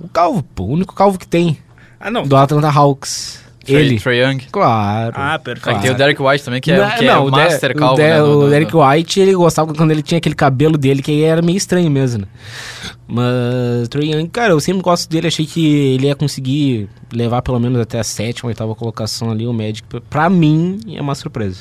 [0.00, 1.58] O Calvo, pô, o único Calvo que tem.
[2.00, 2.24] Ah, não.
[2.26, 3.43] Do Atlanta Hawks.
[3.64, 3.98] Trey- Ele.
[4.00, 4.38] Trey Young.
[4.52, 5.14] Claro.
[5.16, 5.76] Ah, perfeito.
[5.76, 7.74] Aí tem o Derek White também, que é, Não, que é não, o De- Master
[7.76, 8.18] calvo, o, De- né?
[8.18, 11.22] do- o Derek do- White, ele gostava quando ele tinha aquele cabelo dele, que aí
[11.22, 12.26] era meio estranho mesmo, né?
[13.06, 15.26] Mas, Trae Young, cara, eu sempre gosto dele.
[15.26, 19.52] Achei que ele ia conseguir levar pelo menos até a sétima, oitava colocação ali, o
[19.52, 19.82] Magic.
[20.08, 21.60] Pra mim, é uma surpresa.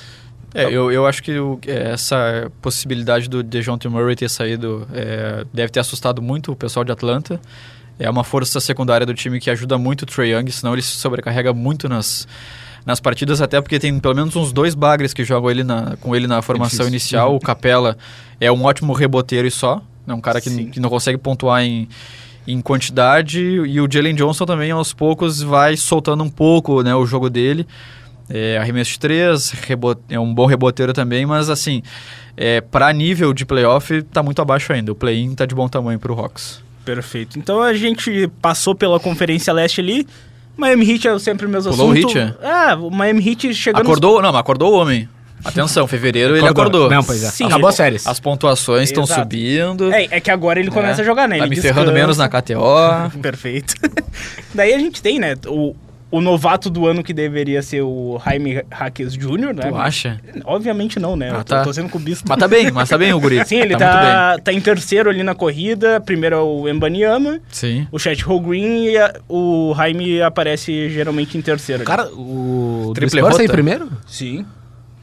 [0.56, 5.44] É, eu, eu acho que o- é, essa possibilidade do DeJounte Murray ter saído é,
[5.52, 7.42] deve ter assustado muito o pessoal de Atlanta.
[8.00, 10.92] É uma força secundária do time que ajuda muito o Trae Young, senão ele se
[10.98, 12.28] sobrecarrega muito nas,
[12.86, 16.16] nas partidas, até porque tem pelo menos uns dois bagres que jogam ele na, com
[16.16, 16.88] ele na formação difícil.
[16.90, 17.36] inicial.
[17.36, 17.98] O Capela
[18.42, 21.88] é um ótimo reboteiro e só, é um cara que, que não consegue pontuar em,
[22.48, 23.40] em quantidade.
[23.42, 27.66] E o Jalen Johnson também, aos poucos, vai soltando um pouco né, o jogo dele.
[28.30, 31.84] É, arremesso de três, rebo- é um bom reboteiro também, mas assim,
[32.38, 34.92] é, para nível de playoff, tá muito abaixo ainda.
[34.92, 36.64] O play-in tá de bom tamanho pro Hawks.
[36.86, 37.40] Perfeito.
[37.40, 40.08] Então a gente passou pela Conferência Leste ali.
[40.56, 42.18] Miami Heat é sempre o mesmo Pulou o assunto.
[42.18, 42.48] Heat, é?
[42.48, 43.82] Ah, o Miami Heat chegando...
[43.82, 44.22] Acordou?
[44.22, 45.10] Não, mas acordou o homem.
[45.44, 46.90] Atenção, fevereiro ele acordou.
[46.90, 47.30] Não, pois é.
[47.30, 48.08] Sim, Acabou ele- as séries.
[48.08, 49.92] As pontuações estão subindo.
[49.92, 51.38] É, é que agora ele começa a jogar, né?
[51.38, 52.00] Tá Ele me ferrando descansa.
[52.00, 53.20] menos na KTO.
[53.22, 53.74] Perfeito.
[54.54, 55.76] Daí a gente tem, né, o,
[56.16, 59.70] o novato do ano que deveria ser o Jaime Jaques Jr., né?
[59.70, 60.20] Tu acha?
[60.46, 61.30] Obviamente não, né?
[61.32, 61.64] Ah, Eu tô, tá.
[61.64, 62.24] tô sendo cubista.
[62.30, 63.44] Mas tá bem, mas tá bem o guri.
[63.48, 66.00] Sim, ele tá, muito tá, tá, em terceiro ali na corrida.
[66.02, 67.40] Primeiro é o Embanyama.
[67.52, 67.88] Sim.
[67.92, 71.82] o Chet Holmgren e a- o Jaime aparece geralmente em terceiro.
[71.82, 71.88] ali.
[71.88, 73.52] Cara, o Triple tá em rota?
[73.52, 73.90] primeiro?
[74.06, 74.46] Sim.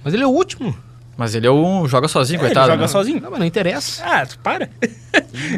[0.05, 0.75] Mas ele é o último.
[1.17, 1.89] Mas ele é um.
[1.89, 2.69] joga sozinho, É, ele coitado.
[2.71, 2.89] joga né?
[2.89, 3.21] sozinho.
[3.21, 4.03] Não, mas não interessa.
[4.05, 4.71] Ah, tu para.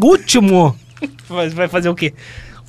[0.02, 0.74] último!
[1.28, 2.14] Vai vai fazer o quê?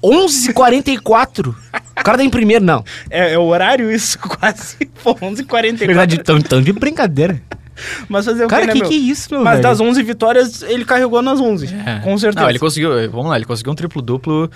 [0.04, 1.56] 11h44.
[2.04, 2.84] O cara tá em primeiro, não.
[3.10, 4.76] É, é o horário isso, quase.
[5.02, 5.80] Pô, 11h44.
[5.82, 7.42] Na verdade, tão, tão de brincadeira.
[8.10, 8.90] Mas fazer o Cara, quê, né, que meu?
[8.90, 9.64] que é isso, meu Mas velho?
[9.64, 11.74] das 11 vitórias, ele carregou nas 11.
[11.86, 12.00] É.
[12.04, 12.44] Com certeza.
[12.44, 12.90] Não, ele conseguiu.
[13.10, 14.52] Vamos lá, ele conseguiu um triplo-duplo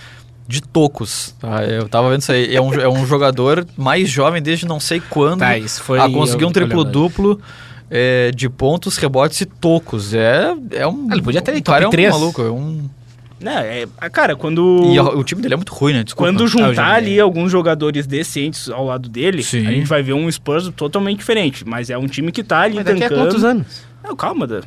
[0.47, 1.33] de tocos.
[1.39, 1.63] tá?
[1.63, 2.55] Eu tava vendo isso aí.
[2.55, 6.09] É um, é um jogador mais jovem desde não sei quando Tá, isso foi- a
[6.09, 7.41] conseguir um triplo-duplo.
[7.89, 10.13] é, de pontos, rebotes e tocos.
[10.13, 11.07] É, é um.
[11.09, 12.41] Ah, ele podia ter um top cara é um maluco.
[12.41, 12.89] É um,
[13.39, 14.91] Né, é, ah, cara, quando...
[14.91, 16.03] E a- o time dele é muito ruim, né?
[16.03, 16.31] Desculpa.
[16.31, 19.67] Quando Ah, juntar já- ali alguns jogadores decentes ao lado dele, Sim.
[19.67, 21.63] a gente vai ver um Spurs totalmente diferente.
[21.67, 23.83] Mas é um time que tá ali Mas daqui a quantos anos?
[24.03, 24.61] Não, calma, Dan.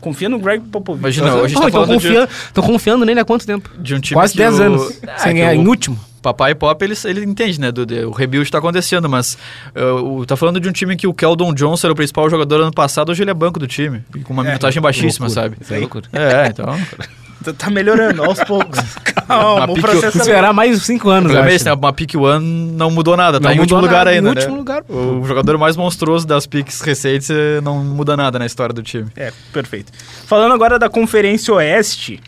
[0.00, 1.00] Confia no Greg Popovich.
[1.00, 3.70] Imagina, hoje gente Não, tá então falando de, confiando, tô confiando nele há quanto tempo?
[3.78, 5.00] de um time Quase que 10 o- anos.
[5.06, 5.98] Ah, sem ganhar, o- em último.
[6.20, 7.72] Papai Pop, ele, ele entende, né?
[7.72, 9.38] Do, o rebuild tá acontecendo, mas
[9.74, 12.60] uh, o- tá falando de um time que o Keldon Johnson era o principal jogador
[12.60, 14.04] ano passado, hoje ele é banco do time.
[14.24, 15.44] Com uma É, minutagem baixíssima, Loucura.
[15.48, 15.56] sabe?
[15.60, 16.04] Isso é loucura.
[16.12, 16.66] É, então.
[17.42, 18.78] Tá- Tá melhorando aos poucos.
[19.26, 21.72] Calma, o processo é Esperar mais 5 O anos, esse, né?
[21.72, 24.34] Uma pick one não mudou nada, tá Não em último mudou lugar nada, ainda, em
[24.34, 24.40] né?
[24.40, 24.82] último lugar.
[24.88, 29.08] O jogador mais monstruoso das picks recentes eh, não muda nada na história do time.
[29.16, 29.92] É, perfeito.
[30.26, 32.20] Falando agora da Conferência Oeste,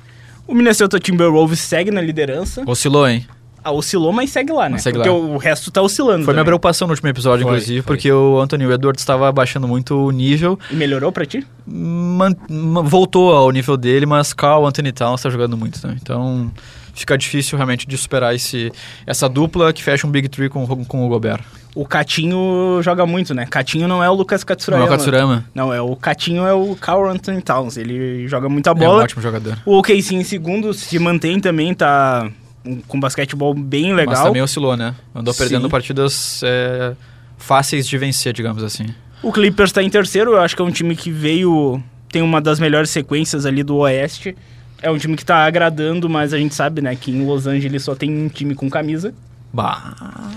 [0.46, 2.62] o Minnesota Timberwolves segue na liderança.
[2.66, 3.26] Oscilou, hein?
[3.64, 4.72] Ah, oscilou, mas segue lá, né?
[4.72, 5.14] Mas segue Porque lá.
[5.16, 6.24] o resto tá oscilando.
[6.24, 6.44] Foi minha também.
[6.44, 7.96] preocupação no último episódio, Foi, inclusive, foi.
[7.96, 10.58] porque o Anthony Edwards estava baixando muito o nível.
[10.70, 11.44] E melhorou pra ti?
[11.66, 15.96] man- ma- voltou ao nível dele, mas Carl Anthony Towns está jogando muito, né?
[16.00, 16.50] Então
[16.92, 18.70] fica difícil realmente de superar esse,
[19.06, 21.40] essa dupla que fecha um Big Three com, o- com o Gobert.
[21.74, 23.46] O Catinho joga muito, né?
[23.46, 24.86] Catinho não é o Lucas Não Katsurayama.
[24.86, 25.44] é o Katsurama.
[25.54, 27.76] Não, é o Catinho é o Carl Anthony Towns.
[27.76, 29.02] Ele joga muita É um bola.
[29.02, 29.56] ótimo jogador.
[29.66, 32.30] o OKC em segundo se mantém também, tá
[32.88, 34.24] com basquetebol bem Mas legal.
[34.24, 34.94] também oscilou, né?
[35.14, 35.70] Andou perdendo Sim.
[35.70, 36.94] partidas é,
[37.36, 38.86] fáceis de vencer, digamos assim.
[39.22, 41.82] O Clippers tá em terceiro, eu acho que é um time que veio.
[42.10, 44.36] tem uma das melhores sequências ali do Oeste.
[44.82, 47.82] É um time que tá agradando, mas a gente sabe, né, que em Los Angeles
[47.82, 49.14] só tem um time com camisa.
[49.54, 49.94] Bah,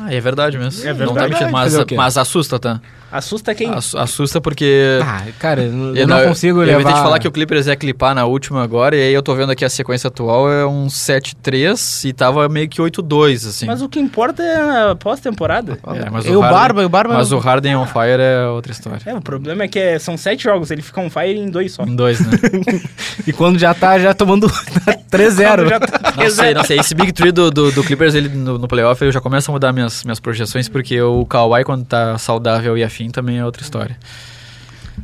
[0.09, 0.87] é verdade mesmo.
[0.87, 1.33] É Não tá verdade.
[1.33, 2.79] mentindo, mas, mas assusta, tá?
[3.11, 3.69] Assusta quem?
[3.73, 4.99] Ass- Assusta porque...
[5.01, 6.81] Ah, cara, eu, Eu não consigo eu levar...
[6.81, 9.33] evitei de falar que o Clippers ia clipar na última agora, e aí eu tô
[9.33, 13.65] vendo aqui a sequência atual é um 7-3 e tava meio que 8-2, assim.
[13.65, 15.79] Mas o que importa é a pós-temporada.
[15.95, 17.13] É, mas E o Harden- Barba, o Barba...
[17.15, 18.99] Mas o Harden on fire é outra história.
[19.05, 21.71] É, o problema é que é- são sete jogos, ele fica on fire em dois
[21.71, 21.83] só.
[21.83, 22.31] Em dois, né?
[23.25, 24.47] E quando já tá já tomando
[25.11, 25.69] 3-0.
[25.69, 26.79] Já tá não sei, não sei.
[26.79, 29.53] Esse Big Three do, do, do Clippers, ele no, no playoff, eu já começo a
[29.53, 33.61] mudar minhas, minhas projeções, porque o Kawhi, quando tá saudável e afim, também é outra
[33.63, 33.97] história.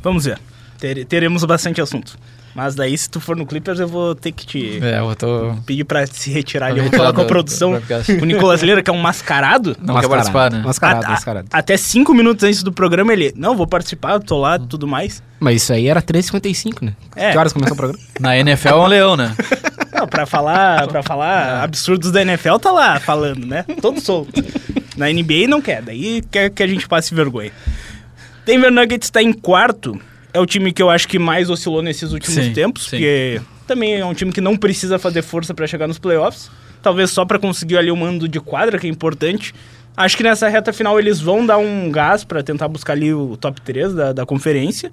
[0.02, 0.40] Vamos ver.
[0.80, 2.18] Ter- teremos bastante assunto.
[2.56, 5.56] Mas daí, se tu for no Clippers, eu vou ter que te É, eu tô...
[5.66, 6.80] pedir pra se retirar ali.
[6.82, 7.82] Eu vou falar com a produção.
[8.22, 9.76] O Nicolas Leira, que é um mascarado.
[9.82, 10.62] Não quer participar, né?
[10.64, 11.48] Mascarado, A- a- mascarado.
[11.52, 13.34] Até cinco minutos antes do programa, ele...
[13.36, 15.24] Não, vou participar, tô lá, tudo mais.
[15.40, 16.94] Mas isso aí era 3h55, né?
[17.16, 17.32] É.
[17.32, 18.00] Que horas começou o programa?
[18.20, 19.36] Na NFL é um leão, né?
[20.04, 23.64] Não, pra falar, pra falar absurdos da NFL, tá lá falando, né?
[23.82, 24.32] Todo solto.
[24.98, 27.52] Na NBA não quer, daí quer que a gente passe vergonha.
[28.46, 30.00] Denver Nuggets tá em quarto.
[30.34, 32.90] É o time que eu acho que mais oscilou nesses últimos Sim, tempos, sim.
[32.98, 36.50] porque também é um time que não precisa fazer força pra chegar nos playoffs.
[36.82, 39.54] Talvez só pra conseguir ali o mando de quadra, que é importante.
[39.96, 43.38] Acho que nessa reta final eles vão dar um gás pra tentar buscar ali o
[43.38, 44.92] top 3 da, da conferência.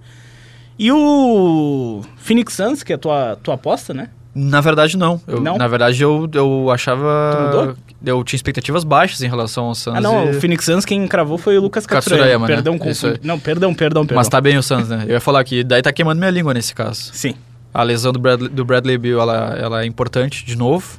[0.78, 4.08] E o Phoenix Suns, que é a tua, tua aposta, né?
[4.34, 5.20] Na verdade, não.
[5.26, 5.58] Eu- Não?
[5.58, 7.76] Na verdade, eu, eu achava...
[8.04, 9.96] Eu tinha expectativas baixas em relação ao Suns.
[9.96, 12.54] Ah, não, e- o Phoenix Suns quem cravou foi o Lucas Katsurayama, né?
[12.54, 13.20] Perdão, Isso confundi.
[13.22, 13.26] aí.
[13.26, 14.16] Não, perdão, perdão, perdão.
[14.20, 15.04] Mas tá bem o Suns, né?
[15.06, 17.10] Eu ia falar que daí tá queimando minha língua nesse caso.
[17.12, 17.34] Sim.
[17.74, 20.98] A lesão do Bradley, do Bradley Beal, ela, ela é importante de novo.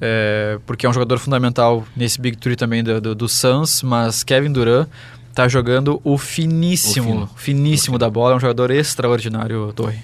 [0.00, 4.22] é, porque é um jogador fundamental nesse Big Three também do, do, do Suns, mas
[4.22, 4.86] Kevin Durant
[5.34, 9.98] tá jogando o finíssimo, O finíssimo da bola, é um jogador extraordinário, Torre.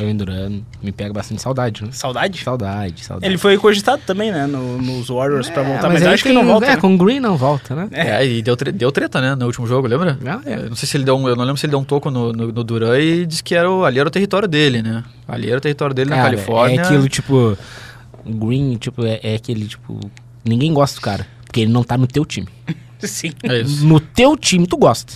[0.00, 1.90] Kevin Durant me pega bastante saudade, né?
[1.92, 2.42] Saudade?
[2.42, 3.30] Saudade, saudade.
[3.30, 4.46] Ele foi cogitado também, né?
[4.46, 6.66] no- nos Warriors pra voltar, mas, mas eu acho que não volta.
[6.66, 6.76] É, né?
[6.76, 7.88] com o Green não volta, né?
[7.92, 8.08] É.
[8.22, 10.18] É, e deu, tre- deu treta, né, no último jogo, lembra?
[10.26, 10.54] Ah, é.
[10.54, 12.10] Eu não sei se ele deu um, eu não lembro se ele deu um toco
[12.10, 15.04] no, no, no Durant e disse que era o, ali era o território dele, né?
[15.28, 16.80] Ali era o território dele na Cara, Califórnia.
[16.80, 17.56] É aquilo, tipo...
[18.24, 19.98] O Green, tipo, é, é aquele, tipo...
[20.44, 21.26] Ninguém gosta do cara.
[21.44, 22.48] Porque ele não tá no teu time.
[23.00, 23.32] Sim.
[23.42, 23.84] É isso.
[23.86, 25.12] No teu time, tu gosta.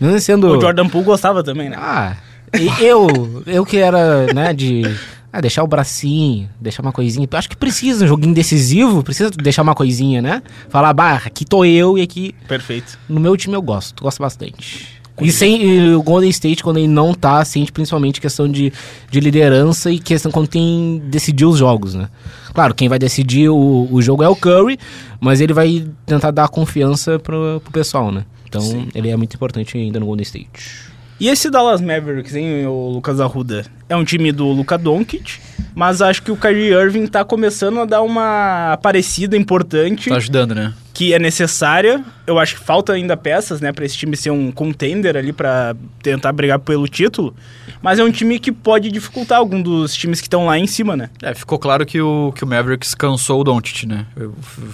[0.00, 0.46] Mesmo sendo...
[0.56, 1.76] O Jordan Poole gostava também, né?
[1.78, 2.16] Ah,
[2.56, 4.82] e eu, eu que era, né, de
[5.30, 7.28] Ah, deixar o bracinho, deixar uma coisinha.
[7.30, 10.42] Eu acho que precisa, um joguinho decisivo, precisa deixar uma coisinha, né?
[10.70, 12.34] Falar, bah, aqui tô eu e aqui.
[12.48, 12.98] Perfeito.
[13.08, 14.98] No meu time eu gosto, gosto bastante.
[15.20, 18.72] E sem e o Golden State, quando ele não tá, sente principalmente questão de,
[19.10, 22.08] de liderança e questão quando tem decidir os jogos, né?
[22.54, 24.78] Claro, quem vai decidir o, o jogo é o Curry,
[25.20, 28.24] mas ele vai tentar dar confiança pro, pro pessoal, né?
[28.48, 28.88] Então Sim.
[28.94, 30.88] ele é muito importante ainda no Golden State.
[31.20, 33.64] E esse Dallas Mavericks, hein, o Lucas Arruda?
[33.88, 35.40] É um time do Luka Doncic,
[35.74, 40.54] mas acho que o Kyrie Irving tá começando a dar uma aparecida importante Tá ajudando,
[40.54, 40.72] né?
[40.98, 42.04] Que é necessária.
[42.26, 45.76] Eu acho que falta ainda peças, né, para esse time ser um contender ali para
[46.02, 47.36] tentar brigar pelo título.
[47.80, 50.96] Mas é um time que pode dificultar algum dos times que estão lá em cima,
[50.96, 51.08] né?
[51.22, 54.06] É, ficou claro que o, que o Mavericks cansou o Doncic, né?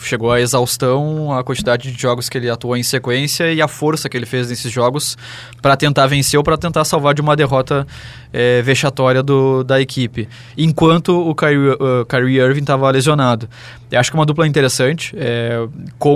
[0.00, 4.08] Chegou à exaustão a quantidade de jogos que ele atuou em sequência e a força
[4.08, 5.18] que ele fez nesses jogos
[5.60, 7.86] para tentar vencer ou para tentar salvar de uma derrota
[8.32, 10.26] é, vexatória do, da equipe.
[10.56, 13.46] Enquanto o Kyrie, uh, Kyrie Irving estava lesionado.
[13.90, 15.14] Eu acho que é uma dupla interessante.
[15.16, 15.68] É,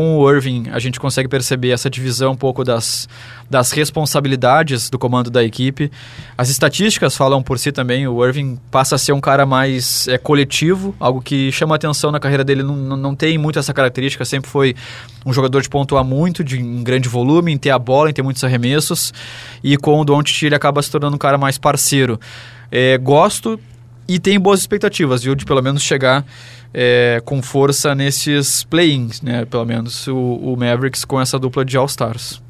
[0.03, 3.09] o Irving, a gente consegue perceber essa divisão um pouco das,
[3.49, 5.91] das responsabilidades do comando da equipe.
[6.37, 8.07] As estatísticas falam por si também.
[8.07, 12.21] O Irving passa a ser um cara mais é, coletivo, algo que chama atenção na
[12.21, 12.63] carreira dele.
[12.63, 14.25] Não, não, tem muito essa característica.
[14.25, 14.75] Sempre foi
[15.25, 18.23] um jogador de pontuar muito, de, em grande volume, em ter a bola, em ter
[18.23, 19.13] muitos arremessos.
[19.63, 22.21] E com o Doncic ele acaba se tornando um cara mais parceiro.
[22.71, 23.59] É, gosto
[24.09, 25.35] e tenho boas expectativas, viu?
[25.35, 26.25] De pelo menos chegar
[26.73, 29.45] é, com força nesses play-ins, né?
[29.45, 32.43] Pelo menos o, o Mavericks com essa dupla de All-Stars.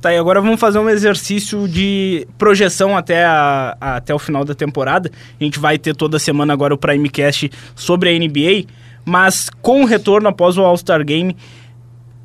[0.00, 4.44] Tá, e agora vamos fazer um exercício de projeção até, a, a- até o final
[4.44, 5.10] da temporada.
[5.40, 8.66] A gente vai ter toda semana agora o Primecast sobre a NBA,
[9.04, 11.34] mas com o retorno após o All-Star Game,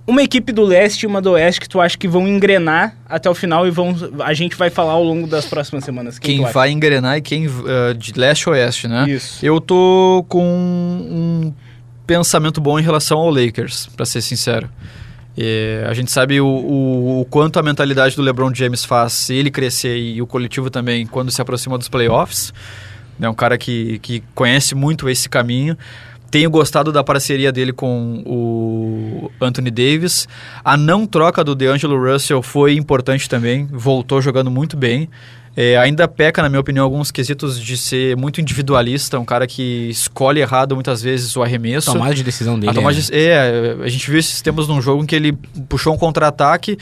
[0.05, 3.29] uma equipe do leste e uma do oeste que tu acha que vão engrenar até
[3.29, 6.17] o final e vão a gente vai falar ao longo das próximas semanas.
[6.17, 9.09] Quem, Quem vai engrenar e quem uh, de leste a oeste, né?
[9.09, 9.45] Isso.
[9.45, 11.53] Eu tô com um
[12.05, 14.69] pensamento bom em relação ao Lakers, para ser sincero.
[15.37, 19.49] É, a gente sabe o, o, o quanto a mentalidade do LeBron James faz ele
[19.49, 22.53] crescer e o coletivo também quando se aproxima dos playoffs.
[23.19, 25.77] É um cara que, que conhece muito esse caminho.
[26.31, 30.27] Tenho gostado da parceria dele com o Anthony Davis.
[30.63, 33.67] A não troca do DeAngelo Russell foi importante também.
[33.69, 35.09] Voltou jogando muito bem.
[35.57, 39.19] É, ainda peca, na minha opinião, alguns quesitos de ser muito individualista.
[39.19, 41.91] Um cara que escolhe errado muitas vezes o arremesso.
[41.91, 42.71] Tomada de decisão dele.
[42.71, 45.33] A tomada é- de- é, a gente viu esses tempos num jogo em que ele
[45.67, 46.77] puxou um contra-ataque,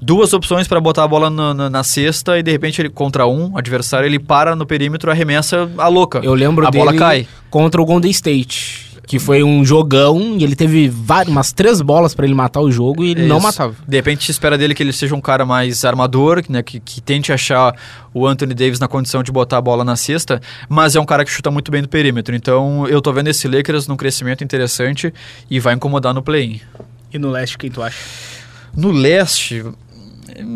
[0.00, 3.26] duas opções para botar a bola na, na- na cesta e de repente ele contra
[3.26, 6.20] um adversário ele para no perímetro, arremessa a louca.
[6.22, 7.26] Eu lembro a dele bola cai.
[7.50, 12.14] contra o Golden State, que foi um jogão e ele teve várias, umas três bolas
[12.14, 13.46] pra ele matar o jogo e ele não Isso.
[13.46, 13.74] matava.
[13.86, 17.00] De repente se espera dele que ele seja um cara mais armador, né, que, que
[17.00, 17.74] tente achar
[18.12, 21.24] o Anthony Davis na condição de botar a bola na cesta, mas é um cara
[21.24, 22.34] que chuta muito bem do perímetro.
[22.34, 25.12] Então eu tô vendo esse Lakers num crescimento interessante
[25.50, 26.60] e vai incomodar no play-in.
[27.12, 27.96] E no leste quem tu acha?
[28.76, 29.64] No leste,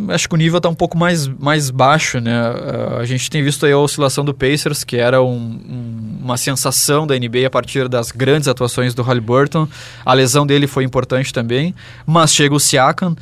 [0.09, 2.33] acho que o nível está um pouco mais, mais baixo, né?
[2.35, 6.37] Ah, a gente tem visto aí a oscilação do Pacers, que era um- um- uma
[6.37, 9.67] sensação da NBA a partir das grandes atuações do Halliburton.
[10.05, 11.75] A lesão dele foi importante também,
[12.07, 13.17] mas chega o Siakam.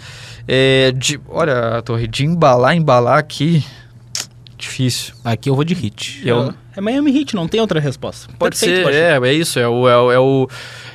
[0.48, 3.64] É, de, olha, Torre, de embalar, embalar aqui,
[4.58, 5.14] difícil.
[5.24, 6.22] Aqui eu vou de hit.
[6.24, 8.28] Eu- É Miami Heat, não tem outra resposta.
[8.38, 10.48] Pode Perfeito, ser, é, é isso, é o, é, o, é, o,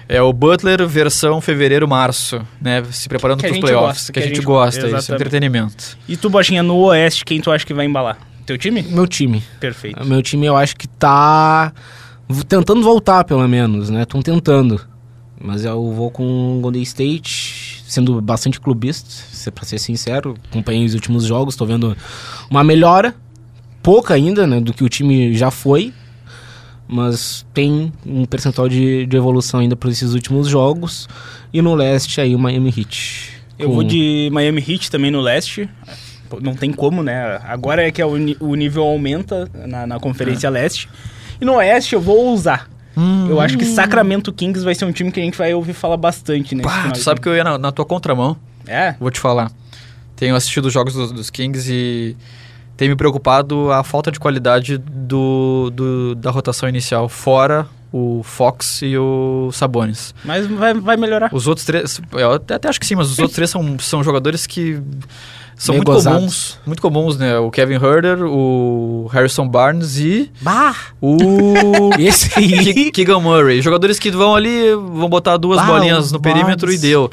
[0.08, 2.84] é o Butler versão fevereiro-março, né?
[2.92, 5.14] Se preparando para os gente playoffs, gosta, que a gente gosta, isso, exatamente.
[5.22, 5.98] entretenimento.
[6.08, 8.18] E tu, Bochinha, no oeste, quem tu acha que vai embalar?
[8.46, 8.84] Teu time?
[8.84, 9.44] Meu time.
[9.60, 10.06] Perfeito.
[10.06, 11.74] Meu time eu acho que tá
[12.48, 14.04] tentando voltar, pelo menos, né?
[14.04, 14.80] Estão tentando.
[15.44, 20.36] Mas eu vou com o Golden State, sendo bastante clubista, se- pra ser sincero.
[20.50, 21.98] Acompanhei os últimos jogos, tô vendo
[22.50, 23.16] uma melhora.
[23.84, 24.60] Pouca ainda, né?
[24.60, 25.94] Do que o time já foi.
[26.88, 31.08] Mas tem um percentual de, de evolução ainda para esses últimos jogos.
[31.54, 33.32] E no leste aí o Miami Heat.
[33.58, 35.70] Eu Com- vou de Miami Heat também no leste.
[36.42, 37.40] Não tem como, né?
[37.44, 40.90] Agora é que o, ni- o nível aumenta na, na Conferência Leste.
[41.40, 42.70] E no Oeste eu vou usar.
[43.30, 45.96] Eu acho que Sacramento Kings vai ser um time que a gente vai ouvir falar
[45.98, 48.36] bastante final tu sabe que eu ia na, na tua contramão,
[48.68, 48.96] É?
[49.00, 49.50] vou te falar.
[50.16, 52.16] Tenho assistido os jogos dos, dos Kings e
[52.82, 58.82] tem me preocupado a falta de qualidade do, do- da rotação inicial, fora o Fox
[58.82, 60.16] e o Sabonis.
[60.26, 61.30] Mas vai, vai melhorar.
[61.32, 64.04] Os outros três, eu até, até acho que sim, mas os outros três são, são
[64.04, 64.82] jogadores que
[65.56, 66.18] são Meio muito gozados.
[66.18, 67.38] comuns, muito comuns, né?
[67.38, 70.76] O Kevin Herder, o Harrison Barnes e Bah!
[71.00, 72.30] o Esse.
[72.92, 73.62] Keegan Murray.
[73.62, 76.80] Jogadores que vão ali, vão botar duas Bah, bolinhas no o perímetro Barnes.
[76.84, 77.10] e deu.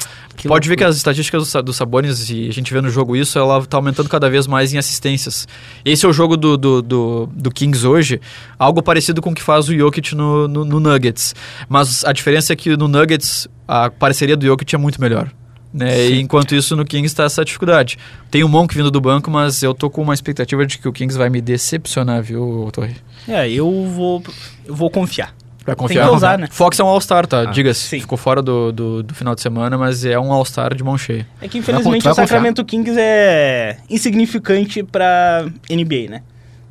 [0.47, 3.37] Pode ver que as estatísticas do, do Sabonis, e a gente vê no jogo isso,
[3.37, 5.47] ela tá aumentando cada vez mais em assistências.
[5.83, 8.21] Esse é o jogo do, do, do, do Kings hoje,
[8.57, 11.35] algo parecido com o que faz o Jokic no, no, no Nuggets.
[11.67, 15.31] Mas a diferença é que no Nuggets a parceria do Jokic é muito melhor.
[15.71, 16.09] Né?
[16.09, 17.97] E enquanto isso, no Kings está essa dificuldade.
[18.31, 20.91] Tem o Monk vindo do banco, mas eu tô com uma expectativa de que o
[20.91, 22.95] Kings vai me decepcionar, viu, Torre?
[23.27, 24.23] É, eu vou,
[24.65, 25.33] eu vou confiar.
[25.75, 26.47] Vai Tem que usar, né?
[26.51, 27.45] Fox é um All-Star, tá?
[27.45, 27.81] Diga-se.
[27.87, 27.99] sim.
[27.99, 31.25] Ficou fora do, do, do final de semana, mas é um All-Star de mão cheia.
[31.41, 32.11] É que infelizmente confiar.
[32.11, 36.21] o Sacramento Kings é insignificante pra NBA, né?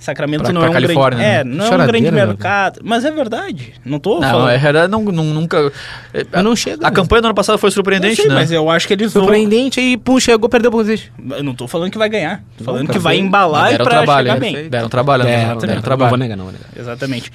[0.00, 1.40] Sacramento Pra- não pra é um Califórnia, grande, né?
[1.40, 2.24] é, não é um grande né?
[2.26, 3.74] mercado, mas é verdade.
[3.84, 4.50] Não tô Não, falando.
[4.50, 5.72] é verdade, não, não- nunca.
[6.14, 6.86] é, não chega.
[6.86, 6.94] A né?
[6.94, 8.34] campanha do ano passado foi surpreendente, sei, né?
[8.36, 9.24] mas eu acho que eles vão.
[9.24, 11.12] Surpreendente aí, pum, chegou, perdeu pro Rosete.
[11.30, 12.44] Eu não tô falando que vai ganhar.
[12.56, 14.52] Tô falando que vai foi- embalar e deram pra trabalho, chegar né?
[14.52, 14.68] bem.
[14.70, 15.30] Deram trabalho, né?
[15.32, 16.08] É, deram, não, deram não trabalho.
[16.10, 16.68] vou negar, não vou negar.
[16.78, 17.32] Exatamente.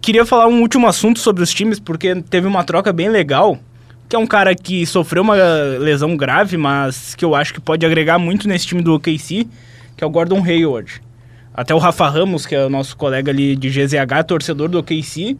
[0.00, 3.58] Queria falar um último assunto sobre os times, porque teve uma troca bem legal.
[4.08, 5.34] Que é um cara que sofreu uma
[5.78, 9.46] lesão grave, mas que eu acho que pode agregar muito nesse time do OKC,
[9.96, 11.00] que é o Gordon Hayward.
[11.54, 15.36] Até o Rafa Ramos, que é o nosso colega ali de GZH, torcedor do OKC,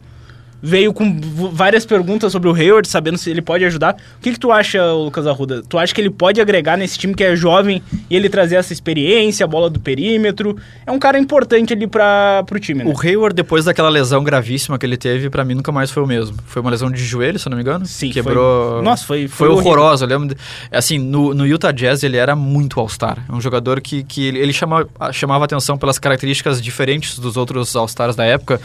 [0.61, 1.19] veio com
[1.53, 3.95] várias perguntas sobre o Hayward, sabendo se ele pode ajudar.
[4.17, 5.63] O que, que tu acha, Lucas Arruda?
[5.67, 8.71] Tu acha que ele pode agregar nesse time que é jovem e ele trazer essa
[8.73, 10.55] experiência, a bola do perímetro?
[10.85, 12.91] É um cara importante ali para pro time, né?
[12.93, 16.07] O Hayward, depois daquela lesão gravíssima que ele teve, pra mim nunca mais foi o
[16.07, 16.37] mesmo.
[16.45, 17.85] Foi uma lesão de joelho, se eu não me engano.
[17.85, 18.73] Sim, Quebrou.
[18.75, 19.71] foi- Nossa, foi- Foi, foi horrível.
[19.71, 20.03] horroroso.
[20.05, 20.27] Eu lembro.
[20.29, 20.37] de-
[20.71, 23.17] Assim, no, no Utah Jazz ele era muito All-Star.
[23.27, 27.75] É um jogador que, que ele, ele chama, chamava atenção pelas características diferentes dos outros
[27.75, 28.59] All-Stars da época.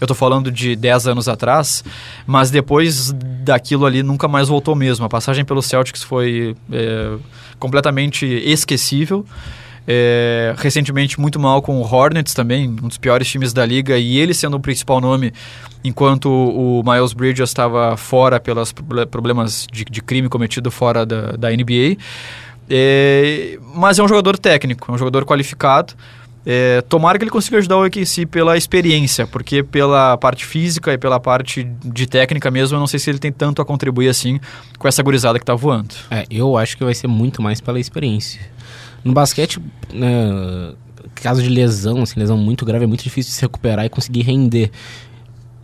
[0.00, 1.39] Eu tô falando de 10 anos atrás,
[2.26, 5.04] mas depois daquilo ali nunca mais voltou mesmo.
[5.04, 7.16] A passagem pelo Celtics foi é,
[7.58, 9.24] completamente esquecível.
[9.88, 14.18] É, recentemente muito mal com o Hornets também, um dos piores times da liga, e
[14.18, 15.32] ele sendo o principal nome,
[15.82, 21.32] enquanto o Miles Bridges estava fora pelos proble- problemas de, de crime cometido fora da,
[21.32, 21.96] da NBA.
[22.68, 25.94] É, mas é um jogador técnico, é um jogador qualificado.
[26.44, 30.98] É, tomara que ele consiga ajudar o OKC pela experiência, porque pela parte física e
[30.98, 34.40] pela parte de técnica mesmo, eu não sei se ele tem tanto a contribuir assim
[34.78, 35.94] com essa gurizada que tá voando.
[36.10, 38.40] É, eu acho que vai ser muito mais pela experiência.
[39.04, 39.60] No basquete,
[39.92, 40.72] né,
[41.14, 44.22] caso de lesão, assim, lesão muito grave, é muito difícil de se recuperar e conseguir
[44.22, 44.70] render.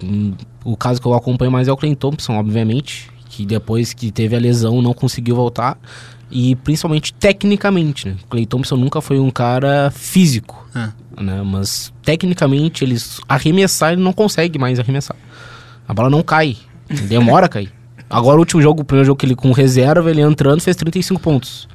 [0.03, 4.11] Hum, O caso que eu acompanho mais é o Clay Thompson, obviamente, que depois que
[4.11, 5.79] teve a lesão não conseguiu voltar.
[6.31, 8.17] E principalmente tecnicamente, né?
[8.25, 10.89] O Clay Thompson nunca foi um cara físico, É.
[11.23, 11.41] né?
[11.45, 15.17] Mas tecnicamente, eles arremessar, ele não consegue mais arremessar.
[15.87, 16.57] A bola não cai,
[17.09, 17.73] demora a cair.
[18.11, 21.21] Agora o último jogo, o primeiro jogo que ele com reserva, ele entrando fez 35
[21.21, 21.69] pontos.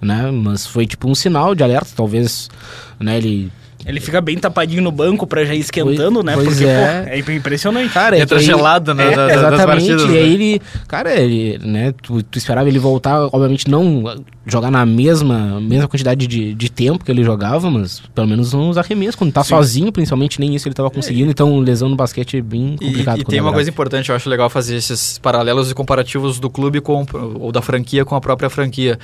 [0.00, 0.32] Né?
[0.32, 2.50] Mas foi tipo um sinal de alerta, talvez,
[2.98, 3.52] né, ele
[3.84, 6.34] Ele fica bem tapadinho no banco pra já ir esquentando, Pois- né?
[6.34, 7.02] pois Porque, é.
[7.24, 7.92] pô, é impressionante.
[7.92, 9.66] Cara, Entra é que aí- gelado, né, é, da- exatamente.
[9.66, 10.18] partidas, e né?
[10.18, 14.04] aí ele, cara, ele, né, tu, tu esperava ele voltar, obviamente não
[14.46, 18.76] jogar na mesma, mesma quantidade de, de tempo que ele jogava, mas pelo menos uns
[18.78, 22.40] arremessos, quando tá sozinho, principalmente, nem isso ele tava conseguindo, então lesão no basquete é
[22.40, 23.18] bem E, complicado.
[23.18, 23.56] e quando tem é uma grave.
[23.56, 27.04] coisa importante, eu acho legal fazer esses paralelos e comparativos do clube com,
[27.40, 28.98] ou da franquia com a própria franquia.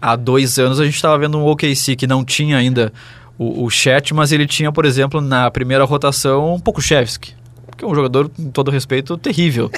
[0.00, 2.92] Há dois anos a gente estava vendo um OKC que não tinha ainda
[3.38, 7.34] o, o Chet, mas ele tinha, por exemplo, na primeira rotação, um Pokushevski.
[7.76, 9.70] Que é um jogador, com todo respeito, terrível.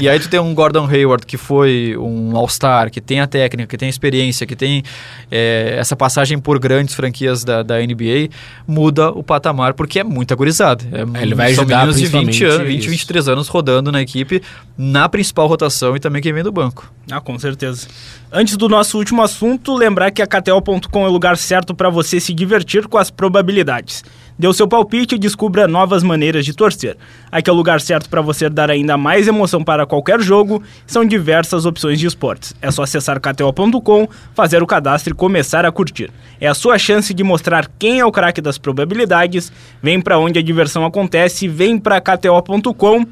[0.00, 3.68] e aí tu tem um Gordon Hayward, que foi um All-Star, que tem a técnica,
[3.68, 4.82] que tem a experiência, que tem
[5.30, 8.28] é, essa passagem por grandes franquias da, da NBA,
[8.66, 10.84] muda o patamar, porque é muito agorizado.
[10.92, 12.90] É, Ele vai são ajudar meninos de 20 principalmente anos, 20, isso.
[12.90, 14.42] 23 anos rodando na equipe,
[14.76, 16.90] na principal rotação e também quem vem do banco.
[17.10, 17.88] Ah, com certeza.
[18.32, 22.20] Antes do nosso último assunto, lembrar que a KTO.com é o lugar certo para você
[22.20, 24.04] se divertir com as probabilidades.
[24.40, 26.96] Dê o seu palpite e descubra novas maneiras de torcer.
[27.30, 30.62] Aqui é o lugar certo para você dar ainda mais emoção para qualquer jogo.
[30.86, 32.54] São diversas opções de esportes.
[32.62, 36.10] É só acessar KTO.com, fazer o cadastro e começar a curtir.
[36.40, 39.52] É a sua chance de mostrar quem é o craque das probabilidades.
[39.82, 43.04] Vem para onde a diversão acontece, vem para KTO.com.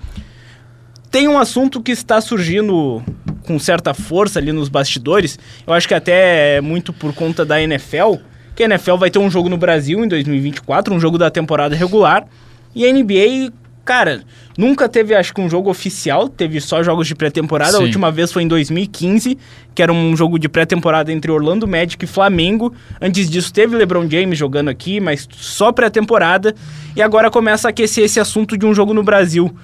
[1.11, 3.03] Tem um assunto que está surgindo
[3.47, 5.39] com certa força ali nos bastidores.
[5.67, 8.15] Eu acho que até é muito por conta da NFL.
[8.59, 11.77] Que a NFL vai ter um jogo no Brasil em 2024, um jogo da temporada
[11.77, 12.27] regular.
[12.75, 13.53] E a NBA,
[13.85, 14.25] cara,
[14.57, 16.29] nunca teve, acho que, um jogo oficial.
[16.29, 17.77] Teve só jogos de pré-temporada.
[17.77, 19.39] A última vez foi em 2015,
[19.73, 22.75] que era um jogo de pré-temporada entre Orlando Magic e Flamengo.
[23.01, 26.53] Antes disso, teve LeBron James jogando aqui, mas só pré-temporada.
[26.97, 29.55] E agora começa a aquecer esse assunto de um jogo no Brasil.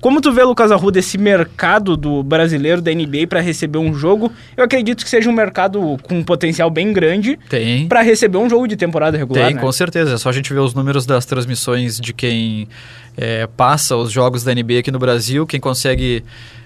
[0.00, 4.32] Como tu vê, Lucas Arruda, esse mercado do brasileiro da NBA para receber um jogo?
[4.56, 7.88] Eu acredito que seja um mercado com um potencial bem grande Tem.
[7.88, 9.60] para receber um jogo de temporada regular, Tem, né?
[9.60, 10.14] com certeza.
[10.14, 12.68] É só a gente ver os números das transmissões de quem
[13.16, 16.22] é, passa os jogos da NBA aqui no Brasil, quem consegue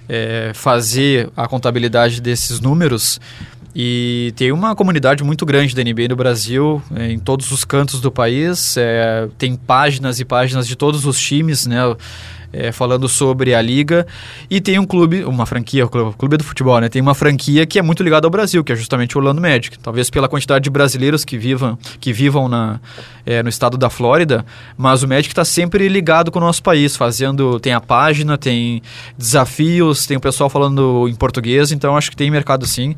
[0.08, 3.18] é, fazer a contabilidade desses números.
[3.74, 8.02] E tem uma comunidade muito grande da NBA no Brasil, é, em todos os cantos
[8.02, 8.76] do país.
[8.76, 11.78] é, tem páginas e páginas de todos os times, né?
[12.52, 14.06] É, falando sobre a liga.
[14.50, 16.88] E tem um clube, uma franquia, o clube- do futebol, né?
[16.88, 19.78] Tem uma franquia que é muito ligada ao Brasil, que é justamente o Orlando Magic.
[19.78, 22.80] Talvez pela quantidade de brasileiros que vivam, que vivam na,
[23.24, 24.44] é, no estado da Flórida,
[24.76, 27.60] mas o Magic está sempre ligado com o nosso país, fazendo.
[27.60, 28.82] Tem a página, tem
[29.16, 32.94] desafios, tem o pessoal falando em português, então acho que tem mercado sim.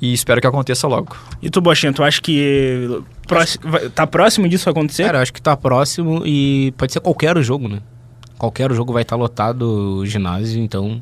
[0.00, 1.16] E espero que aconteça logo.
[1.40, 3.62] E tu, Bochinha, tu acha que próximo,
[3.94, 5.04] tá próximo disso acontecer?
[5.04, 7.78] Cara, acho que tá próximo e pode ser qualquer jogo, né?
[8.38, 11.00] Qualquer jogo vai estar lotado o ginásio, então.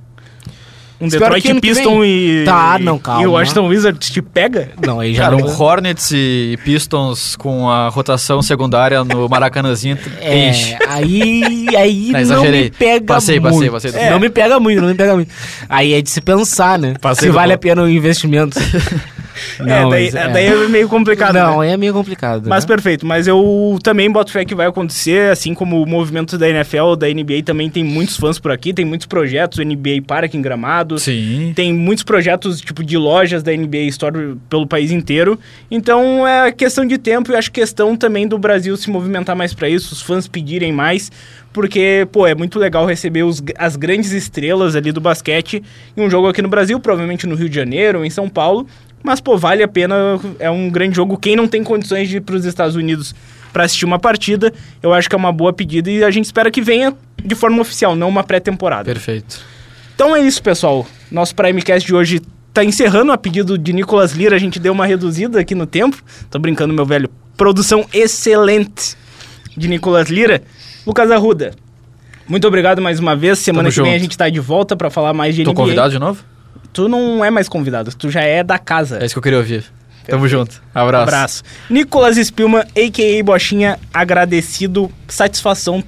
[1.01, 3.23] um espero Detroit Piston e, Tá, não, calma.
[3.23, 4.71] e o Washington Wizards te pega?
[4.87, 5.47] Não, aí já Cara, não.
[5.49, 10.77] um Hornets e Pistons com a rotação secundária no Maracanãzinho É, enche.
[10.89, 13.55] aí, aí Não, não me pega Passei, muito.
[13.73, 14.01] passei, passei.
[14.01, 15.33] É, Não me pega muito, não me pega muito.
[15.69, 16.95] Aí é de se pensar, né?
[17.01, 17.63] Passei se vale a ponto.
[17.63, 18.59] pena o investimento.
[19.61, 21.35] é, daí, mas é, daí é meio complicado.
[21.35, 21.71] Não, né?
[21.73, 22.49] é meio complicado.
[22.49, 22.69] Mas né?
[22.69, 26.95] perfeito, mas eu também boto fé que vai acontecer, assim como o movimento da NFL,
[26.97, 30.37] da NBA também tem muitos fãs por aqui, tem muitos projetos, o NBA para aqui
[30.37, 31.53] em Gramado, Sim.
[31.55, 35.39] tem muitos projetos tipo de lojas da NBA Store pelo país inteiro.
[35.71, 39.69] Então é questão de tempo e acho questão também do Brasil se movimentar mais para
[39.69, 41.11] isso, os fãs pedirem mais,
[41.53, 45.63] porque pô, é muito legal receber os- as grandes estrelas ali do basquete
[45.97, 48.67] em um jogo aqui no Brasil, provavelmente no Rio de Janeiro em São Paulo.
[49.03, 51.17] Mas pô, vale a pena, é um grande jogo.
[51.17, 53.15] Quem não tem condições de ir para os Estados Unidos
[53.53, 56.51] para assistir uma partida, eu acho que é uma boa pedida e a gente espera
[56.51, 58.85] que venha de forma oficial, não uma pré-temporada.
[58.85, 59.41] Perfeito.
[59.95, 60.87] Então é isso, pessoal.
[61.11, 62.21] Nosso Primecast de hoje
[62.53, 64.37] tá encerrando a pedido de Nicolas Lira.
[64.37, 66.03] A gente deu uma reduzida aqui no tempo.
[66.31, 67.11] Tô brincando, meu velho.
[67.37, 68.97] Produção excelente
[69.57, 70.43] de Nicolas Lira.
[70.87, 71.53] Lucas Arruda,
[72.27, 73.39] muito obrigado mais uma vez.
[73.39, 74.03] Semana Tamo que vem a junto.
[74.05, 75.63] gente tá de volta pra falar mais de Tô NBA.
[75.63, 76.25] convidado de novo?
[76.73, 78.99] Tu não é mais convidado, tu já é da casa.
[79.01, 79.65] É isso que eu queria ouvir.
[80.07, 80.63] Tamo junto.
[80.75, 81.03] Abraço.
[81.03, 81.43] Abraço.
[81.71, 83.25] Nicolas Spilman, a.k.a.
[83.25, 84.91] Bochinha, agradecido.
[85.07, 85.85] Satisfação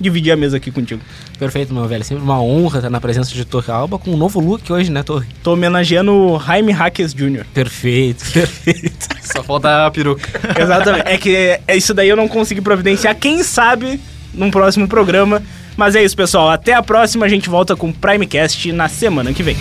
[0.00, 1.00] dividir a mesa aqui contigo.
[1.38, 2.02] Perfeito, meu velho.
[2.04, 5.02] Sempre uma honra estar na presença de Torre Alba com um novo look hoje, né,
[5.02, 5.26] Torre?
[5.42, 7.44] Tô homenageando o Jaime Hackers Jr.
[7.52, 9.08] Perfeito, perfeito.
[9.22, 10.28] Só falta a peruca.
[10.60, 11.06] Exatamente.
[11.06, 13.14] É que é isso daí eu não consegui providenciar.
[13.16, 14.00] Quem sabe
[14.32, 15.42] num próximo programa.
[15.76, 16.50] Mas é isso, pessoal.
[16.50, 17.24] Até a próxima.
[17.24, 19.56] A gente volta com o Primecast na semana que vem.